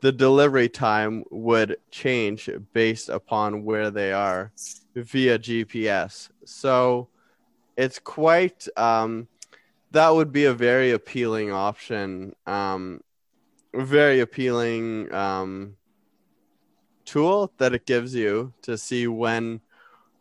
the 0.00 0.12
delivery 0.12 0.68
time 0.68 1.24
would 1.30 1.76
change 1.90 2.48
based 2.72 3.08
upon 3.08 3.64
where 3.64 3.90
they 3.90 4.12
are 4.12 4.52
via 4.94 5.38
GPS. 5.38 6.28
So 6.44 7.08
it's 7.76 7.98
quite 7.98 8.66
um, 8.76 9.26
that 9.92 10.10
would 10.10 10.32
be 10.32 10.44
a 10.44 10.54
very 10.54 10.92
appealing 10.92 11.52
option, 11.52 12.34
um, 12.46 13.00
very 13.74 14.20
appealing 14.20 15.12
um, 15.12 15.76
tool 17.04 17.52
that 17.58 17.74
it 17.74 17.86
gives 17.86 18.14
you 18.14 18.52
to 18.62 18.78
see 18.78 19.06
when 19.06 19.60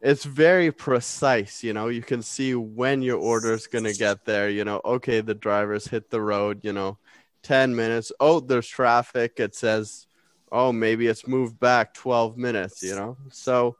it's 0.01 0.23
very 0.23 0.71
precise 0.71 1.63
you 1.63 1.73
know? 1.73 1.87
You 1.87 2.01
can 2.01 2.21
see 2.21 2.55
when 2.55 3.01
your 3.01 3.19
order 3.19 3.53
is 3.53 3.67
going 3.67 3.83
to 3.83 3.93
get 3.93 4.25
there 4.25 4.49
you 4.49 4.63
know? 4.63 4.81
Okay 4.83 5.21
the 5.21 5.35
drivers 5.35 5.87
hit 5.87 6.09
the 6.09 6.21
road 6.21 6.61
you 6.63 6.73
know 6.73 6.97
10 7.43 7.75
minutes. 7.75 8.11
Oh 8.19 8.39
there's 8.39 8.67
traffic. 8.67 9.39
It 9.39 9.55
says 9.55 10.07
oh 10.51 10.71
maybe 10.71 11.07
it's 11.07 11.27
moved 11.27 11.59
back 11.59 11.93
12 11.93 12.37
minutes 12.37 12.81
you 12.81 12.95
know? 12.95 13.17
So 13.31 13.77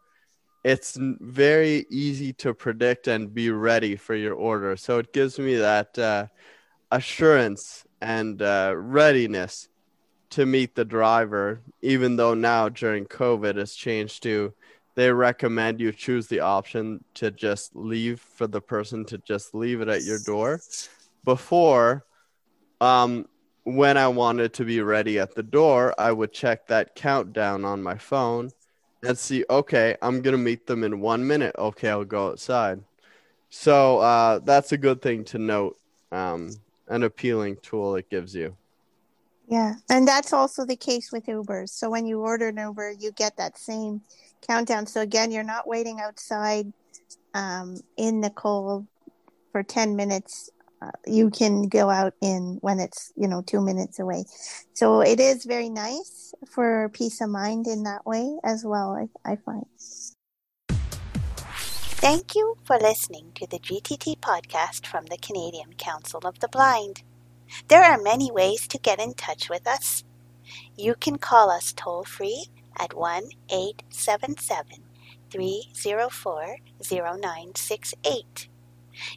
it's 0.63 0.97
very 0.99 1.85
easy 1.89 2.33
to 2.33 2.53
predict 2.53 3.07
and 3.07 3.33
be 3.33 3.49
ready 3.49 3.95
for 3.95 4.15
your 4.15 4.33
order 4.33 4.75
so 4.75 4.97
it 4.97 5.13
gives 5.13 5.39
me 5.39 5.55
that 5.55 5.97
uh, 5.97 6.25
assurance 6.91 7.85
and 8.01 8.41
uh, 8.41 8.73
readiness 8.75 9.69
to 10.29 10.45
meet 10.45 10.75
the 10.75 10.85
driver 10.85 11.61
even 11.81 12.15
though 12.15 12.33
now 12.33 12.69
during 12.69 13.05
covid 13.05 13.57
it's 13.57 13.75
changed 13.75 14.21
to 14.23 14.53
they 14.99 15.13
recommend 15.13 15.79
you 15.79 15.93
choose 15.93 16.27
the 16.27 16.41
option 16.41 17.01
to 17.13 17.31
just 17.31 17.73
leave 17.73 18.19
for 18.19 18.47
the 18.47 18.59
person 18.59 19.05
to 19.05 19.17
just 19.19 19.55
leave 19.55 19.79
it 19.79 19.87
at 19.87 20.03
your 20.03 20.19
door. 20.19 20.59
Before, 21.23 22.05
um, 22.81 23.25
when 23.63 23.95
I 23.95 24.09
wanted 24.09 24.53
to 24.55 24.65
be 24.65 24.81
ready 24.81 25.17
at 25.17 25.35
the 25.35 25.43
door, 25.43 25.95
I 25.97 26.11
would 26.11 26.33
check 26.33 26.67
that 26.67 26.95
countdown 26.95 27.63
on 27.63 27.81
my 27.81 27.97
phone 27.97 28.49
and 29.03 29.17
see, 29.17 29.45
okay, 29.49 29.95
I'm 30.01 30.21
going 30.21 30.33
to 30.35 30.41
meet 30.41 30.67
them 30.67 30.83
in 30.83 30.99
one 30.99 31.25
minute. 31.25 31.55
Okay, 31.57 31.89
I'll 31.89 32.05
go 32.05 32.29
outside. 32.29 32.83
So 33.49 33.99
uh, 33.99 34.39
that's 34.39 34.71
a 34.71 34.77
good 34.77 35.01
thing 35.01 35.23
to 35.25 35.39
note, 35.39 35.77
um, 36.11 36.51
an 36.87 37.03
appealing 37.03 37.57
tool 37.61 37.95
it 37.95 38.09
gives 38.09 38.35
you. 38.35 38.55
Yeah, 39.47 39.75
and 39.89 40.07
that's 40.07 40.31
also 40.31 40.63
the 40.63 40.75
case 40.75 41.11
with 41.11 41.25
Ubers. 41.25 41.69
So 41.69 41.89
when 41.89 42.05
you 42.05 42.21
order 42.21 42.49
an 42.49 42.57
Uber, 42.57 42.91
you 42.99 43.11
get 43.11 43.37
that 43.37 43.57
same 43.57 44.01
countdown. 44.47 44.85
So 44.85 45.01
again, 45.01 45.31
you're 45.31 45.43
not 45.43 45.67
waiting 45.67 45.99
outside 45.99 46.71
um, 47.33 47.77
in 47.97 48.21
the 48.21 48.29
cold 48.29 48.85
for 49.51 49.63
10 49.63 49.95
minutes. 49.95 50.51
You 51.05 51.29
can 51.29 51.63
go 51.63 51.89
out 51.89 52.13
in 52.21 52.57
when 52.61 52.79
it's, 52.79 53.11
you 53.15 53.27
know, 53.27 53.41
two 53.41 53.61
minutes 53.61 53.99
away. 53.99 54.25
So 54.73 55.01
it 55.01 55.19
is 55.19 55.45
very 55.45 55.69
nice 55.69 56.33
for 56.47 56.89
peace 56.89 57.21
of 57.21 57.29
mind 57.29 57.67
in 57.67 57.83
that 57.83 58.05
way 58.05 58.37
as 58.43 58.63
well, 58.63 58.95
I, 58.95 59.31
I 59.31 59.35
find. 59.37 59.65
Thank 62.01 62.33
you 62.33 62.55
for 62.63 62.77
listening 62.77 63.31
to 63.35 63.45
the 63.45 63.59
GTT 63.59 64.19
podcast 64.19 64.85
from 64.85 65.05
the 65.07 65.17
Canadian 65.17 65.73
Council 65.73 66.21
of 66.23 66.39
the 66.39 66.47
Blind. 66.47 67.03
There 67.67 67.83
are 67.83 68.01
many 68.01 68.31
ways 68.31 68.67
to 68.69 68.77
get 68.77 69.01
in 69.01 69.15
touch 69.15 69.49
with 69.49 69.67
us. 69.67 70.05
You 70.77 70.95
can 70.95 71.17
call 71.17 71.49
us 71.49 71.73
toll 71.73 72.05
free 72.05 72.45
at 72.77 72.93
1 72.93 73.23
877 73.49 74.83
304 75.29 76.57
0968. 76.81 78.47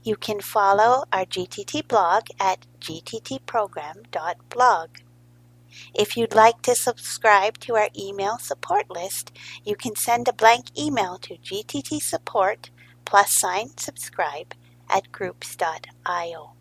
You 0.02 0.16
can 0.16 0.40
follow 0.40 1.04
our 1.12 1.24
GTT 1.24 1.86
blog 1.88 2.24
at 2.38 2.66
gttprogram.blog. 2.80 4.88
If 5.94 6.16
you'd 6.16 6.34
like 6.34 6.62
to 6.62 6.74
subscribe 6.74 7.58
to 7.60 7.76
our 7.76 7.88
email 7.98 8.38
support 8.38 8.90
list, 8.90 9.32
you 9.64 9.76
can 9.76 9.96
send 9.96 10.28
a 10.28 10.32
blank 10.32 10.78
email 10.78 11.18
to 11.18 11.36
gttsupport 11.36 12.70
plus 13.04 13.32
sign 13.32 13.76
subscribe 13.76 14.54
at 14.88 15.12
groups.io. 15.12 16.52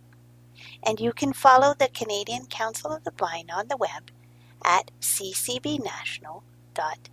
And 0.84 1.00
you 1.00 1.12
can 1.12 1.34
follow 1.34 1.74
the 1.74 1.90
Canadian 1.90 2.46
Council 2.46 2.92
of 2.92 3.04
the 3.04 3.12
Blind 3.12 3.50
on 3.52 3.68
the 3.68 3.78
web 3.78 4.12
at 4.64 4.92
ccbnational.net. 5.02 7.10